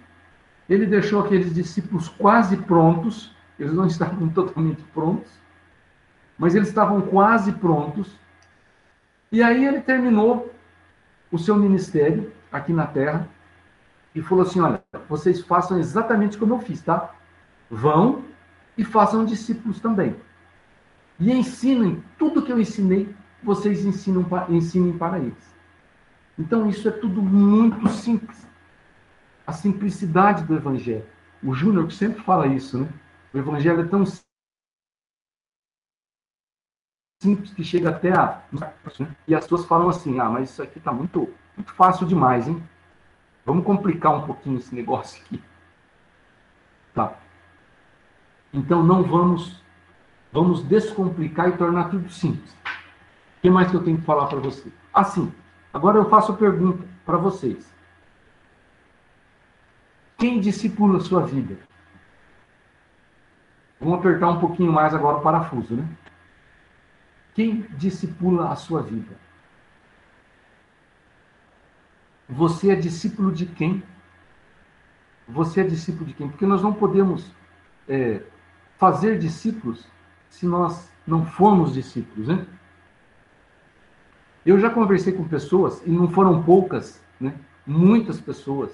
ele 0.70 0.86
deixou 0.86 1.24
aqueles 1.24 1.54
discípulos 1.54 2.10
quase 2.10 2.58
prontos, 2.58 3.36
eles 3.60 3.74
não 3.74 3.86
estavam 3.86 4.28
totalmente 4.34 4.82
prontos, 4.94 5.32
mas 6.38 6.56
eles 6.56 6.68
estavam 6.68 7.02
quase 7.02 7.52
prontos. 7.54 8.12
E 9.32 9.42
aí 9.42 9.66
ele 9.66 9.82
terminou 9.82 10.52
o 11.32 11.38
seu 11.38 11.56
ministério 11.56 12.32
aqui 12.52 12.72
na 12.72 12.88
terra, 12.88 13.30
e 14.16 14.22
falou 14.22 14.46
assim: 14.46 14.62
olha, 14.62 14.82
vocês 15.10 15.42
façam 15.42 15.78
exatamente 15.78 16.38
como 16.38 16.54
eu 16.56 16.60
fiz, 16.60 16.82
tá? 16.82 17.14
Vão 17.70 18.24
e 18.78 18.84
façam 18.84 19.26
discípulos 19.26 19.80
também. 19.80 20.16
E 21.20 21.32
ensinem 21.32 22.02
tudo 22.18 22.42
que 22.42 22.52
eu 22.52 22.60
ensinei, 22.60 23.14
vocês 23.44 23.86
ensinam, 23.86 24.26
ensinem 24.50 24.98
para 24.98 25.20
eles. 25.20 25.56
Então, 26.40 26.68
isso 26.68 26.88
é 26.88 26.92
tudo 26.92 27.22
muito 27.22 27.88
simples. 27.90 28.48
A 29.46 29.54
simplicidade 29.54 30.44
do 30.44 30.56
Evangelho. 30.56 31.06
O 31.44 31.54
Júnior 31.54 31.88
que 31.88 31.94
sempre 31.94 32.22
fala 32.24 32.48
isso, 32.48 32.80
né? 32.80 32.90
O 33.34 33.38
Evangelho 33.38 33.82
é 33.82 33.88
tão 33.88 34.04
simples 37.22 37.54
que 37.54 37.64
chega 37.64 37.90
até 37.90 38.12
a. 38.14 38.44
E 39.28 39.36
as 39.36 39.44
pessoas 39.44 39.66
falam 39.66 39.90
assim: 39.90 40.20
ah, 40.20 40.30
mas 40.30 40.50
isso 40.50 40.64
aqui 40.64 40.78
está 40.78 40.92
muito, 40.92 41.34
muito 41.56 41.74
fácil 41.74 42.08
demais, 42.08 42.48
hein? 42.48 42.62
Vamos 43.46 43.66
complicar 43.66 44.16
um 44.16 44.26
pouquinho 44.26 44.58
esse 44.58 44.74
negócio 44.74 45.22
aqui. 45.24 45.44
Tá. 46.94 47.18
Então 48.54 48.82
não 48.82 49.04
vamos 49.04 49.64
vamos 50.32 50.64
descomplicar 50.64 51.50
e 51.50 51.58
tornar 51.58 51.90
tudo 51.90 52.10
simples. 52.10 52.52
O 53.38 53.42
que 53.42 53.50
mais 53.50 53.70
que 53.70 53.76
eu 53.78 53.84
tenho 53.84 53.98
que 53.98 54.06
falar 54.06 54.28
para 54.28 54.40
você? 54.40 54.72
Assim, 54.94 55.32
agora 55.74 55.98
eu 55.98 56.10
faço 56.10 56.32
a 56.32 56.36
pergunta 56.36 56.84
para 57.06 57.18
vocês. 57.18 57.75
Quem 60.18 60.40
discipula 60.40 60.98
a 60.98 61.02
sua 61.02 61.26
vida? 61.26 61.58
Vamos 63.80 64.00
apertar 64.00 64.30
um 64.30 64.40
pouquinho 64.40 64.72
mais 64.72 64.94
agora 64.94 65.18
o 65.18 65.22
parafuso, 65.22 65.76
né? 65.76 65.88
Quem 67.34 67.62
discipula 67.78 68.50
a 68.50 68.56
sua 68.56 68.82
vida? 68.82 69.16
Você 72.30 72.72
é 72.72 72.76
discípulo 72.76 73.32
de 73.32 73.46
quem? 73.46 73.84
Você 75.28 75.62
é 75.62 75.64
discípulo 75.64 76.06
de 76.06 76.14
quem? 76.14 76.30
Porque 76.30 76.46
nós 76.46 76.64
não 76.64 76.74
podemos 76.74 77.30
é, 77.88 78.22
fazer 78.78 79.20
discípulos 79.20 79.86
se 80.30 80.46
nós 80.46 80.92
não 81.06 81.26
formos 81.26 81.74
discípulos, 81.74 82.28
né? 82.28 82.46
Eu 84.46 84.60
já 84.60 84.70
conversei 84.70 85.12
com 85.12 85.28
pessoas, 85.28 85.82
e 85.86 85.90
não 85.90 86.08
foram 86.10 86.44
poucas, 86.44 87.04
né? 87.20 87.34
Muitas 87.66 88.20
pessoas, 88.22 88.72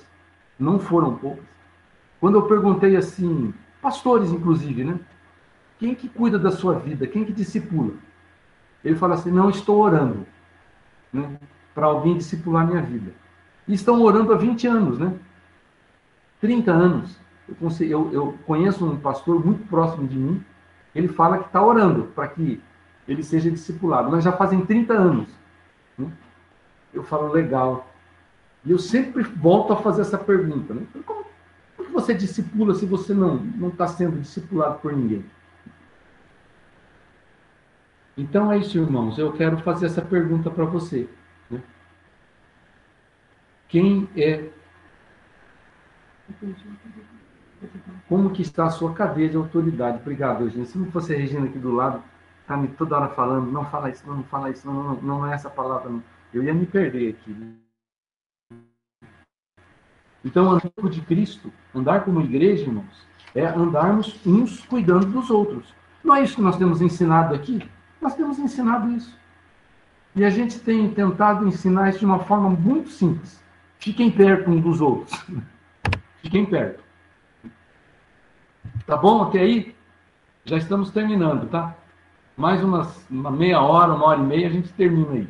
não 0.61 0.79
foram 0.79 1.15
poucas. 1.15 1.43
Quando 2.19 2.37
eu 2.37 2.43
perguntei 2.43 2.95
assim, 2.95 3.53
pastores 3.81 4.31
inclusive, 4.31 4.83
né? 4.83 4.99
Quem 5.79 5.95
que 5.95 6.07
cuida 6.07 6.37
da 6.37 6.51
sua 6.51 6.75
vida? 6.75 7.07
Quem 7.07 7.25
que 7.25 7.33
discipula? 7.33 7.93
Ele 8.85 8.95
fala 8.95 9.15
assim, 9.15 9.31
não 9.31 9.49
estou 9.49 9.81
orando, 9.81 10.25
né? 11.11 11.37
Para 11.73 11.87
alguém 11.87 12.17
discipular 12.17 12.67
minha 12.67 12.81
vida. 12.81 13.11
E 13.67 13.73
estão 13.73 14.01
orando 14.01 14.33
há 14.33 14.37
20 14.37 14.67
anos, 14.67 14.99
né? 14.99 15.13
30 16.39 16.71
anos. 16.71 17.19
Eu, 17.79 18.13
eu, 18.13 18.37
conheço 18.45 18.85
um 18.85 18.97
pastor 18.97 19.43
muito 19.43 19.67
próximo 19.67 20.07
de 20.07 20.17
mim, 20.17 20.43
ele 20.95 21.07
fala 21.07 21.39
que 21.39 21.47
está 21.47 21.61
orando 21.61 22.03
para 22.15 22.27
que 22.27 22.61
ele 23.07 23.23
seja 23.23 23.51
discipulado, 23.51 24.09
mas 24.09 24.23
já 24.23 24.31
fazem 24.31 24.65
30 24.65 24.93
anos. 24.93 25.29
Né? 25.97 26.09
Eu 26.93 27.03
falo, 27.03 27.31
legal. 27.31 27.90
E 28.63 28.71
eu 28.71 28.79
sempre 28.79 29.23
volto 29.23 29.73
a 29.73 29.77
fazer 29.77 30.01
essa 30.01 30.17
pergunta. 30.17 30.73
Né? 30.73 30.85
Como, 31.05 31.25
como 31.75 31.89
você 31.89 32.13
discipula 32.13 32.73
se 32.75 32.85
você 32.85 33.13
não 33.13 33.69
está 33.69 33.87
sendo 33.87 34.19
discipulado 34.19 34.79
por 34.79 34.93
ninguém? 34.93 35.25
Então 38.17 38.51
é 38.51 38.57
isso, 38.57 38.77
irmãos. 38.77 39.17
Eu 39.17 39.31
quero 39.33 39.57
fazer 39.59 39.87
essa 39.87 40.01
pergunta 40.01 40.49
para 40.51 40.65
você. 40.65 41.09
Né? 41.49 41.61
Quem 43.67 44.07
é 44.15 44.49
como 48.07 48.31
que 48.31 48.41
está 48.41 48.65
a 48.65 48.69
sua 48.69 48.93
cadeia 48.93 49.29
de 49.29 49.37
autoridade? 49.37 49.99
Obrigado, 49.99 50.43
Eugênio. 50.43 50.65
Se 50.65 50.77
não 50.77 50.91
fosse 50.91 51.13
a 51.13 51.17
Regina 51.17 51.45
aqui 51.45 51.59
do 51.59 51.73
lado, 51.73 52.03
tá 52.47 52.57
me 52.57 52.67
toda 52.67 52.97
hora 52.97 53.09
falando, 53.09 53.51
não 53.51 53.65
fala 53.65 53.89
isso, 53.89 54.05
não, 54.07 54.17
não 54.17 54.23
fala 54.23 54.49
isso, 54.49 54.67
não, 54.67 54.83
não, 54.83 55.01
não 55.01 55.27
é 55.27 55.33
essa 55.33 55.49
palavra, 55.49 55.89
não. 55.89 56.03
Eu 56.33 56.43
ia 56.43 56.53
me 56.53 56.65
perder 56.65 57.09
aqui. 57.09 57.31
Né? 57.31 57.53
Então, 60.23 60.51
andar 60.51 60.89
de 60.89 61.01
Cristo, 61.01 61.51
andar 61.73 62.03
como 62.03 62.21
igreja, 62.21 62.63
irmãos, 62.63 63.07
é 63.33 63.45
andarmos 63.45 64.19
uns 64.25 64.63
cuidando 64.65 65.05
dos 65.07 65.29
outros. 65.29 65.73
Não 66.03 66.15
é 66.15 66.23
isso 66.23 66.35
que 66.35 66.41
nós 66.41 66.57
temos 66.57 66.81
ensinado 66.81 67.33
aqui? 67.33 67.61
Nós 67.99 68.15
temos 68.15 68.37
ensinado 68.39 68.91
isso. 68.91 69.17
E 70.15 70.23
a 70.23 70.29
gente 70.29 70.59
tem 70.59 70.89
tentado 70.91 71.47
ensinar 71.47 71.89
isso 71.89 71.99
de 71.99 72.05
uma 72.05 72.19
forma 72.19 72.49
muito 72.49 72.89
simples. 72.89 73.41
Fiquem 73.79 74.11
perto 74.11 74.49
um 74.49 74.59
dos 74.59 74.81
outros. 74.81 75.25
Fiquem 76.21 76.45
perto. 76.45 76.83
Tá 78.85 78.97
bom 78.97 79.23
até 79.23 79.39
aí? 79.39 79.75
Já 80.43 80.57
estamos 80.57 80.91
terminando, 80.91 81.47
tá? 81.49 81.75
Mais 82.35 82.63
umas, 82.63 83.07
uma 83.09 83.31
meia 83.31 83.61
hora, 83.61 83.93
uma 83.93 84.05
hora 84.05 84.19
e 84.19 84.23
meia, 84.23 84.47
a 84.47 84.51
gente 84.51 84.71
termina 84.73 85.13
aí. 85.13 85.27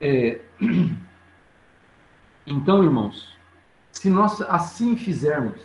É... 0.00 0.40
Então, 2.46 2.84
irmãos, 2.84 3.36
se 3.90 4.08
nós 4.08 4.40
assim 4.42 4.96
fizermos, 4.96 5.60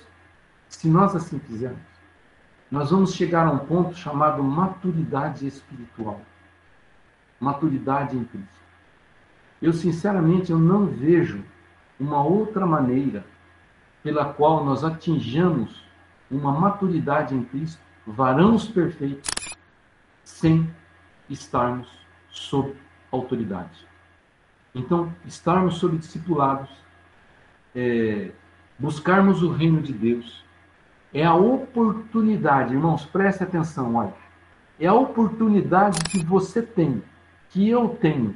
se 0.68 0.88
nós 0.90 1.16
assim 1.16 1.38
fizermos, 1.40 1.80
nós 2.72 2.90
vamos 2.90 3.14
chegar 3.14 3.46
a 3.46 3.52
um 3.52 3.60
ponto 3.60 3.96
chamado 3.96 4.42
maturidade 4.42 5.46
espiritual. 5.46 6.22
Maturidade 7.40 8.18
em 8.18 8.24
Cristo. 8.24 8.62
Eu, 9.62 9.74
sinceramente, 9.74 10.52
eu 10.52 10.58
não 10.58 10.88
vejo 10.88 11.44
uma 12.00 12.24
outra 12.24 12.66
maneira 12.66 13.24
pela 14.02 14.34
qual 14.34 14.66
nós 14.66 14.84
atinjamos 14.84 15.86
uma 16.32 16.52
maturidade 16.52 17.36
em 17.36 17.44
Cristo, 17.44 17.80
varãos 18.08 18.68
perfeitos, 18.68 19.30
sem 20.24 20.74
estarmos 21.30 21.88
sob 22.30 22.74
autoridade. 23.12 23.91
Então, 24.74 25.14
estarmos 25.26 25.76
sob 25.76 25.98
discipulados, 25.98 26.70
é, 27.76 28.32
buscarmos 28.80 29.44
o 29.44 29.52
reino 29.52 29.82
de 29.82 29.92
Deus, 29.92 30.46
é 31.14 31.26
a 31.26 31.34
oportunidade, 31.34 32.74
irmãos, 32.74 33.06
preste 33.06 33.44
atenção, 33.44 33.96
olha, 33.96 34.14
é 34.80 34.88
a 34.88 34.94
oportunidade 34.94 36.00
que 36.10 36.24
você 36.24 36.62
tem, 36.62 37.04
que 37.50 37.70
eu 37.70 37.90
tenho, 37.90 38.36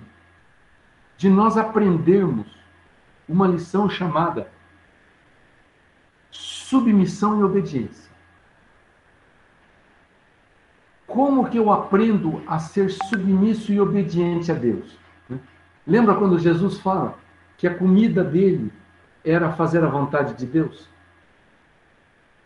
de 1.17 1.30
nós 1.30 1.58
aprendermos 1.58 2.48
uma 3.28 3.48
lição 3.48 3.89
chamada 3.89 4.52
submissão 6.30 7.39
e 7.39 7.43
obediência. 7.43 8.13
Como 11.08 11.50
que 11.50 11.58
eu 11.58 11.71
aprendo 11.71 12.43
a 12.45 12.60
ser 12.60 12.91
submisso 12.91 13.71
e 13.71 13.80
obediente 13.80 14.52
a 14.52 14.56
Deus? 14.56 14.98
Lembra 15.86 16.15
quando 16.15 16.39
Jesus 16.39 16.80
fala 16.80 17.17
que 17.58 17.67
a 17.67 17.76
comida 17.76 18.24
dele 18.24 18.71
era 19.24 19.52
fazer 19.54 19.84
a 19.84 19.89
vontade 19.89 20.34
de 20.34 20.45
Deus? 20.45 20.88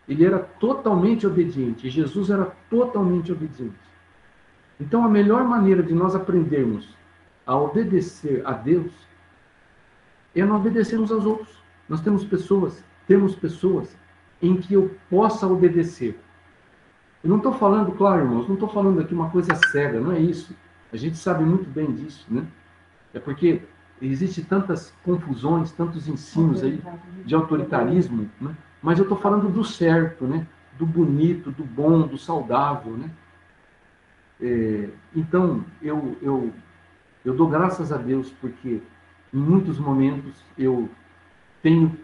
Ele 0.08 0.24
era 0.24 0.38
totalmente 0.38 1.26
obediente. 1.26 1.88
Jesus 1.88 2.30
era 2.30 2.46
totalmente 2.68 3.32
obediente. 3.32 3.74
Então, 4.80 5.04
a 5.04 5.08
melhor 5.08 5.44
maneira 5.44 5.82
de 5.82 5.94
nós 5.94 6.14
aprendermos 6.14 6.88
a 7.46 7.56
obedecer 7.56 8.42
a 8.46 8.52
Deus 8.52 8.92
é 10.34 10.44
não 10.44 10.56
obedecermos 10.56 11.10
aos 11.10 11.24
outros. 11.26 11.62
Nós 11.88 12.00
temos 12.00 12.24
pessoas, 12.24 12.82
temos 13.06 13.34
pessoas 13.34 13.96
em 14.40 14.56
que 14.56 14.74
eu 14.74 14.96
possa 15.08 15.46
obedecer. 15.46 16.18
Eu 17.22 17.28
não 17.28 17.36
estou 17.36 17.52
falando, 17.52 17.92
claro, 17.92 18.22
irmãos, 18.22 18.46
não 18.46 18.54
estou 18.54 18.68
falando 18.68 19.00
aqui 19.00 19.12
uma 19.12 19.30
coisa 19.30 19.54
cega, 19.70 20.00
não 20.00 20.12
é 20.12 20.20
isso. 20.20 20.56
A 20.92 20.96
gente 20.96 21.18
sabe 21.18 21.44
muito 21.44 21.68
bem 21.68 21.92
disso, 21.92 22.26
né? 22.28 22.46
É 23.12 23.18
porque 23.18 23.62
existe 24.00 24.42
tantas 24.42 24.92
confusões, 25.04 25.72
tantos 25.72 26.08
ensinos 26.08 26.62
aí 26.62 26.80
de 27.24 27.34
autoritarismo, 27.34 28.30
né? 28.40 28.54
Mas 28.82 28.98
eu 28.98 29.02
estou 29.02 29.18
falando 29.18 29.48
do 29.48 29.64
certo, 29.64 30.24
né? 30.26 30.46
Do 30.78 30.86
bonito, 30.86 31.50
do 31.50 31.64
bom, 31.64 32.06
do 32.06 32.16
saudável, 32.16 32.96
né? 32.96 33.10
É, 34.40 34.88
então, 35.14 35.64
eu, 35.82 36.16
eu, 36.22 36.50
eu 37.24 37.34
dou 37.34 37.48
graças 37.48 37.92
a 37.92 37.98
Deus 37.98 38.30
porque 38.40 38.80
em 39.32 39.38
muitos 39.38 39.78
momentos 39.78 40.42
eu 40.56 40.88
tenho 41.62 41.98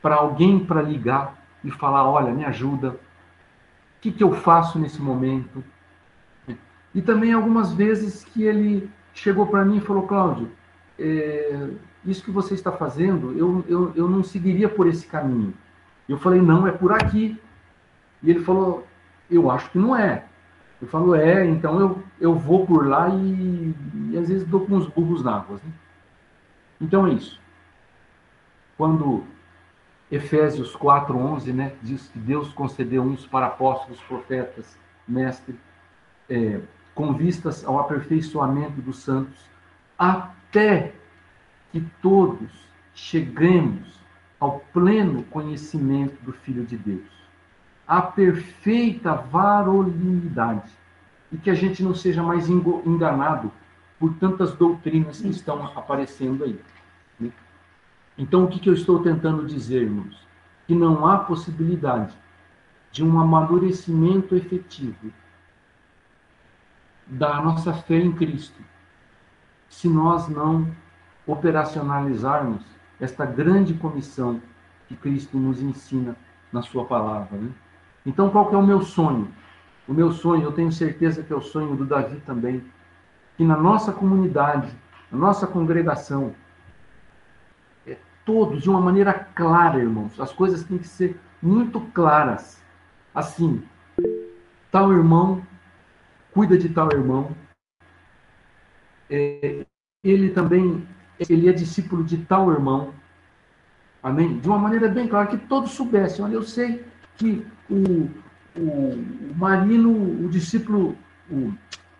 para 0.00 0.14
alguém 0.14 0.64
para 0.64 0.80
ligar 0.80 1.36
e 1.64 1.70
falar: 1.70 2.08
olha, 2.08 2.32
me 2.32 2.44
ajuda, 2.44 2.90
o 2.90 2.98
que, 4.00 4.12
que 4.12 4.22
eu 4.22 4.32
faço 4.32 4.78
nesse 4.78 5.02
momento? 5.02 5.64
E 6.94 7.02
também 7.02 7.32
algumas 7.32 7.72
vezes 7.72 8.24
que 8.24 8.44
ele 8.44 8.88
chegou 9.16 9.46
para 9.46 9.64
mim 9.64 9.78
e 9.78 9.80
falou: 9.80 10.06
Cláudio, 10.06 10.50
é, 10.98 11.68
isso 12.04 12.22
que 12.22 12.30
você 12.30 12.54
está 12.54 12.70
fazendo, 12.70 13.36
eu, 13.36 13.64
eu, 13.68 13.92
eu 13.96 14.08
não 14.08 14.22
seguiria 14.22 14.68
por 14.68 14.86
esse 14.86 15.06
caminho. 15.06 15.52
Eu 16.08 16.18
falei: 16.18 16.40
não, 16.40 16.66
é 16.66 16.72
por 16.72 16.92
aqui. 16.92 17.40
E 18.22 18.30
ele 18.30 18.40
falou: 18.40 18.86
eu 19.30 19.50
acho 19.50 19.70
que 19.70 19.78
não 19.78 19.96
é. 19.96 20.24
Eu 20.80 20.86
falo: 20.88 21.14
é, 21.14 21.44
então 21.46 21.80
eu, 21.80 22.02
eu 22.20 22.34
vou 22.34 22.66
por 22.66 22.86
lá 22.86 23.08
e, 23.08 23.74
e 24.10 24.18
às 24.18 24.28
vezes 24.28 24.46
dou 24.46 24.66
com 24.66 24.76
os 24.76 24.86
burros 24.86 25.24
na 25.24 25.36
água. 25.36 25.56
Né? 25.56 25.72
Então 26.80 27.06
é 27.06 27.12
isso. 27.12 27.40
Quando 28.76 29.24
Efésios 30.10 30.76
4:11, 30.76 31.52
né, 31.52 31.72
diz 31.82 32.08
que 32.08 32.18
Deus 32.18 32.52
concedeu 32.52 33.02
uns 33.02 33.26
para 33.26 33.46
apóstolos, 33.46 34.00
profetas, 34.02 34.78
mestres, 35.08 35.56
é, 36.28 36.60
com 36.96 37.12
vistas 37.12 37.62
ao 37.62 37.78
aperfeiçoamento 37.78 38.80
dos 38.80 39.00
santos, 39.00 39.38
até 39.98 40.94
que 41.70 41.80
todos 42.00 42.50
cheguemos 42.94 44.00
ao 44.40 44.60
pleno 44.72 45.22
conhecimento 45.24 46.16
do 46.24 46.32
Filho 46.32 46.64
de 46.64 46.76
Deus, 46.78 47.10
a 47.86 48.00
perfeita 48.00 49.14
varonilidade, 49.14 50.72
e 51.30 51.36
que 51.36 51.50
a 51.50 51.54
gente 51.54 51.82
não 51.82 51.94
seja 51.94 52.22
mais 52.22 52.48
enganado 52.48 53.52
por 53.98 54.14
tantas 54.14 54.54
doutrinas 54.54 55.20
que 55.20 55.28
estão 55.28 55.66
aparecendo 55.76 56.44
aí. 56.44 56.58
Então, 58.16 58.44
o 58.44 58.48
que, 58.48 58.58
que 58.58 58.70
eu 58.70 58.74
estou 58.74 59.00
tentando 59.02 59.44
dizer, 59.44 59.82
irmãos? 59.82 60.16
Que 60.66 60.74
não 60.74 61.06
há 61.06 61.18
possibilidade 61.18 62.14
de 62.90 63.04
um 63.04 63.20
amadurecimento 63.20 64.34
efetivo 64.34 65.12
da 67.06 67.40
nossa 67.40 67.72
fé 67.72 67.96
em 67.96 68.12
Cristo 68.12 68.60
se 69.68 69.88
nós 69.88 70.28
não 70.28 70.68
operacionalizarmos 71.26 72.64
esta 73.00 73.26
grande 73.26 73.74
comissão 73.74 74.40
que 74.88 74.96
Cristo 74.96 75.36
nos 75.38 75.60
ensina 75.60 76.16
na 76.52 76.62
sua 76.62 76.84
palavra. 76.84 77.36
Né? 77.36 77.50
Então, 78.04 78.30
qual 78.30 78.48
que 78.48 78.54
é 78.54 78.58
o 78.58 78.66
meu 78.66 78.82
sonho? 78.82 79.28
O 79.86 79.92
meu 79.92 80.12
sonho, 80.12 80.44
eu 80.44 80.52
tenho 80.52 80.72
certeza 80.72 81.22
que 81.22 81.32
é 81.32 81.36
o 81.36 81.42
sonho 81.42 81.76
do 81.76 81.84
Davi 81.84 82.20
também, 82.24 82.64
que 83.36 83.44
na 83.44 83.56
nossa 83.56 83.92
comunidade, 83.92 84.72
na 85.10 85.18
nossa 85.18 85.46
congregação, 85.46 86.34
todos 88.26 88.60
de 88.60 88.68
uma 88.68 88.80
maneira 88.80 89.14
clara, 89.14 89.78
irmãos. 89.78 90.20
As 90.20 90.32
coisas 90.32 90.64
têm 90.64 90.76
que 90.76 90.88
ser 90.88 91.18
muito 91.40 91.80
claras. 91.94 92.60
Assim, 93.14 93.62
tal 94.70 94.92
irmão 94.92 95.40
cuida 96.36 96.58
de 96.58 96.68
tal 96.68 96.92
irmão. 96.92 97.30
É, 99.08 99.64
ele 100.04 100.28
também 100.28 100.86
ele 101.18 101.48
é 101.48 101.52
discípulo 101.52 102.04
de 102.04 102.18
tal 102.18 102.52
irmão. 102.52 102.92
Amém? 104.02 104.38
De 104.38 104.46
uma 104.46 104.58
maneira 104.58 104.86
bem 104.86 105.08
clara, 105.08 105.28
que 105.28 105.38
todos 105.38 105.70
soubessem. 105.70 106.22
Olha, 106.22 106.34
eu 106.34 106.42
sei 106.42 106.84
que 107.16 107.44
o, 107.70 108.10
o, 108.54 109.34
Marino, 109.34 109.90
o 110.26 110.28
discípulo, 110.28 110.94
o, 111.30 111.54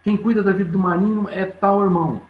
quem 0.04 0.18
cuida 0.18 0.42
da 0.42 0.52
vida 0.52 0.70
do 0.70 0.78
Marino 0.78 1.26
é 1.30 1.46
tal 1.46 1.82
irmão. 1.82 2.20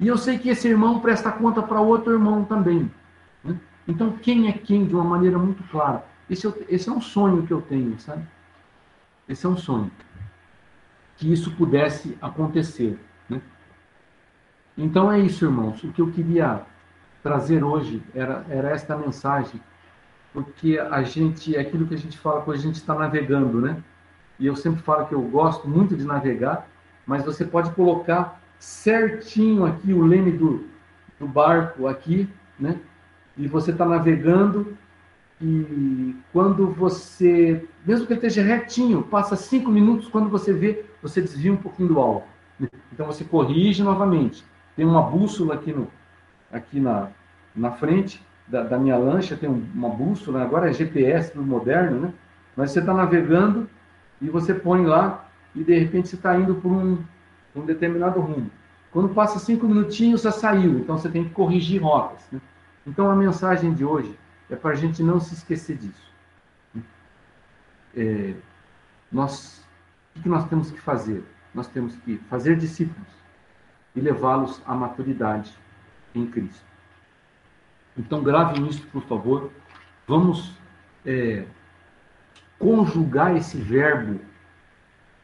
E 0.00 0.08
eu 0.08 0.16
sei 0.16 0.38
que 0.38 0.48
esse 0.48 0.66
irmão 0.66 1.00
presta 1.00 1.30
conta 1.30 1.62
para 1.62 1.82
outro 1.82 2.14
irmão 2.14 2.44
também. 2.44 2.90
Então, 3.86 4.12
quem 4.12 4.48
é 4.48 4.52
quem 4.52 4.86
de 4.86 4.94
uma 4.94 5.04
maneira 5.04 5.38
muito 5.38 5.62
clara. 5.64 6.02
Esse, 6.30 6.50
esse 6.66 6.88
é 6.88 6.92
um 6.92 7.02
sonho 7.02 7.46
que 7.46 7.52
eu 7.52 7.60
tenho, 7.60 8.00
sabe? 8.00 8.26
Esse 9.28 9.44
é 9.44 9.48
um 9.50 9.56
sonho. 9.58 9.90
Que 11.16 11.32
isso 11.32 11.50
pudesse 11.52 12.16
acontecer. 12.20 12.98
Né? 13.28 13.40
Então 14.76 15.10
é 15.10 15.18
isso, 15.20 15.44
irmãos. 15.44 15.82
O 15.82 15.92
que 15.92 16.00
eu 16.00 16.10
queria 16.10 16.62
trazer 17.22 17.64
hoje 17.64 18.02
era, 18.14 18.44
era 18.50 18.70
esta 18.70 18.96
mensagem, 18.96 19.60
porque 20.32 20.78
a 20.78 21.02
gente, 21.02 21.56
é 21.56 21.60
aquilo 21.60 21.86
que 21.86 21.94
a 21.94 21.98
gente 21.98 22.18
fala 22.18 22.42
quando 22.42 22.58
a 22.58 22.60
gente 22.60 22.74
está 22.74 22.94
navegando, 22.94 23.60
né? 23.60 23.82
E 24.38 24.46
eu 24.46 24.54
sempre 24.54 24.82
falo 24.82 25.06
que 25.06 25.14
eu 25.14 25.22
gosto 25.22 25.66
muito 25.66 25.96
de 25.96 26.04
navegar, 26.04 26.68
mas 27.06 27.24
você 27.24 27.44
pode 27.44 27.70
colocar 27.70 28.40
certinho 28.58 29.64
aqui 29.64 29.92
o 29.92 30.04
leme 30.04 30.32
do, 30.32 30.66
do 31.18 31.26
barco 31.26 31.86
aqui, 31.86 32.28
né? 32.58 32.78
E 33.36 33.46
você 33.46 33.70
está 33.70 33.86
navegando 33.86 34.76
e 35.46 36.16
quando 36.32 36.68
você, 36.70 37.68
mesmo 37.84 38.06
que 38.06 38.14
ele 38.14 38.26
esteja 38.26 38.42
retinho, 38.42 39.02
passa 39.02 39.36
cinco 39.36 39.70
minutos, 39.70 40.08
quando 40.08 40.30
você 40.30 40.54
vê, 40.54 40.86
você 41.02 41.20
desvia 41.20 41.52
um 41.52 41.56
pouquinho 41.56 41.88
do 41.88 41.98
alvo. 42.00 42.24
Né? 42.58 42.66
Então 42.90 43.04
você 43.04 43.24
corrige 43.24 43.82
novamente. 43.82 44.42
Tem 44.74 44.86
uma 44.86 45.02
bússola 45.02 45.56
aqui, 45.56 45.70
no, 45.70 45.86
aqui 46.50 46.80
na, 46.80 47.08
na 47.54 47.72
frente 47.72 48.24
da, 48.48 48.62
da 48.62 48.78
minha 48.78 48.96
lancha, 48.96 49.36
tem 49.36 49.50
uma 49.50 49.90
bússola, 49.90 50.42
agora 50.42 50.70
é 50.70 50.72
GPS 50.72 51.36
no 51.36 51.42
moderno, 51.42 52.00
né? 52.00 52.14
Mas 52.56 52.70
você 52.70 52.78
está 52.78 52.94
navegando 52.94 53.68
e 54.22 54.30
você 54.30 54.54
põe 54.54 54.86
lá 54.86 55.28
e 55.54 55.62
de 55.62 55.78
repente 55.78 56.08
você 56.08 56.16
está 56.16 56.38
indo 56.38 56.54
por 56.54 56.72
um, 56.72 56.98
um 57.54 57.66
determinado 57.66 58.18
rumo. 58.18 58.50
Quando 58.90 59.10
passa 59.10 59.38
cinco 59.38 59.68
minutinhos, 59.68 60.22
já 60.22 60.32
saiu, 60.32 60.78
então 60.78 60.96
você 60.96 61.10
tem 61.10 61.24
que 61.24 61.30
corrigir 61.30 61.82
rotas. 61.82 62.26
Né? 62.32 62.40
Então 62.86 63.10
a 63.10 63.16
mensagem 63.16 63.74
de 63.74 63.84
hoje 63.84 64.16
é 64.50 64.56
para 64.56 64.70
a 64.70 64.74
gente 64.74 65.02
não 65.02 65.20
se 65.20 65.34
esquecer 65.34 65.76
disso. 65.76 66.12
É, 67.96 68.34
nós, 69.10 69.64
o 70.16 70.22
que 70.22 70.28
nós 70.28 70.48
temos 70.48 70.70
que 70.70 70.80
fazer? 70.80 71.24
Nós 71.54 71.68
temos 71.68 71.96
que 71.96 72.18
fazer 72.28 72.56
discípulos 72.56 73.08
e 73.94 74.00
levá-los 74.00 74.60
à 74.66 74.74
maturidade 74.74 75.56
em 76.14 76.26
Cristo. 76.26 76.64
Então 77.96 78.22
grave 78.22 78.60
isso, 78.68 78.86
por 78.88 79.02
favor. 79.02 79.52
Vamos 80.06 80.52
é, 81.06 81.46
conjugar 82.58 83.36
esse 83.36 83.56
verbo 83.56 84.20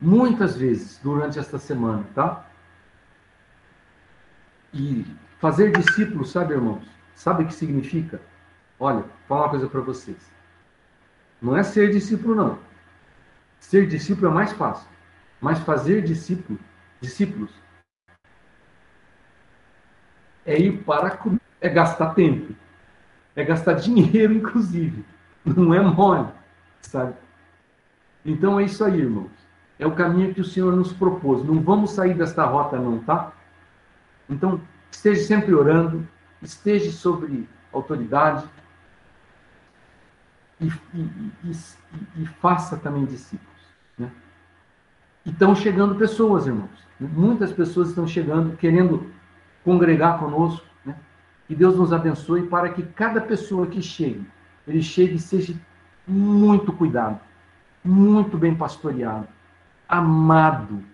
muitas 0.01 0.57
vezes 0.57 0.99
durante 1.03 1.39
esta 1.39 1.59
semana, 1.59 2.05
tá? 2.15 2.47
E 4.73 5.05
fazer 5.39 5.73
discípulos, 5.73 6.31
sabe, 6.31 6.55
irmãos? 6.55 6.85
Sabe 7.15 7.43
o 7.43 7.47
que 7.47 7.55
significa? 7.55 8.21
Olha, 8.83 9.05
falar 9.29 9.43
uma 9.43 9.51
coisa 9.51 9.69
para 9.69 9.83
vocês. 9.83 10.17
Não 11.41 11.55
é 11.55 11.63
ser 11.63 11.91
discípulo, 11.91 12.35
não. 12.35 12.59
Ser 13.59 13.87
discípulo 13.87 14.29
é 14.29 14.31
mais 14.35 14.53
fácil. 14.53 14.89
Mas 15.39 15.59
fazer 15.59 16.03
discípulo, 16.03 16.59
discípulos 16.99 17.51
é 20.47 20.59
ir 20.59 20.83
para 20.83 21.19
é 21.61 21.69
gastar 21.69 22.15
tempo, 22.15 22.55
é 23.37 23.45
gastar 23.45 23.75
dinheiro, 23.75 24.33
inclusive. 24.35 25.05
Não 25.45 25.75
é 25.75 25.81
mole, 25.81 26.29
sabe? 26.81 27.15
Então 28.25 28.59
é 28.59 28.65
isso 28.65 28.83
aí, 28.83 28.99
irmãos. 28.99 29.31
É 29.79 29.87
o 29.87 29.95
caminho 29.95 30.35
que 30.35 30.41
o 30.41 30.45
Senhor 30.45 30.75
nos 30.75 30.93
propôs. 30.93 31.45
Não 31.45 31.61
vamos 31.61 31.93
sair 31.93 32.15
desta 32.15 32.45
rota, 32.45 32.79
não, 32.79 32.99
tá? 32.99 33.33
Então, 34.29 34.61
esteja 34.91 35.23
sempre 35.27 35.55
orando, 35.55 36.07
esteja 36.43 36.91
sobre 36.91 37.49
autoridade 37.73 38.47
e, 40.61 40.67
e, 40.95 41.53
e, 42.19 42.27
faça 42.27 42.77
também 42.77 43.07
discípulos. 43.07 43.63
Né? 43.99 44.11
Estão 45.25 45.55
chegando 45.55 45.95
pessoas, 45.95 46.47
irmãos. 46.47 46.71
Né? 46.99 47.09
Muitas 47.13 47.53
pessoas 47.53 47.89
estão 47.89 48.07
chegando, 48.07 48.57
querendo 48.57 49.11
congregar 49.65 50.19
conosco. 50.19 50.67
Né? 50.85 50.95
Que 51.49 51.55
Deus 51.55 51.77
nos 51.77 51.93
abençoe 51.93 52.47
para 52.47 52.69
que 52.69 52.83
cada 52.83 53.21
pessoa 53.21 53.67
que 53.67 53.81
chegue, 53.81 54.27
ele 54.69 54.83
chegue 54.83 55.15
e 55.15 55.19
seja 55.19 55.55
muito 56.07 56.73
cuidado, 56.73 57.19
muito 57.83 58.37
bem 58.37 58.55
pastoreado, 58.55 59.29
amado. 59.89 60.85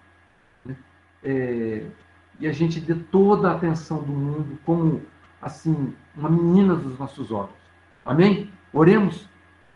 Né? 0.65 0.77
É, 1.25 1.87
e 2.39 2.47
a 2.47 2.53
gente 2.53 2.81
dê 2.81 2.95
toda 2.95 3.51
a 3.51 3.57
atenção 3.57 4.03
do 4.03 4.13
mundo 4.13 4.59
como, 4.65 5.03
assim, 5.43 5.93
uma 6.15 6.31
menina 6.31 6.77
dos 6.77 6.97
nossos 6.99 7.33
olhos. 7.33 7.51
Amém? 8.05 8.51
Oremos. 8.73 9.29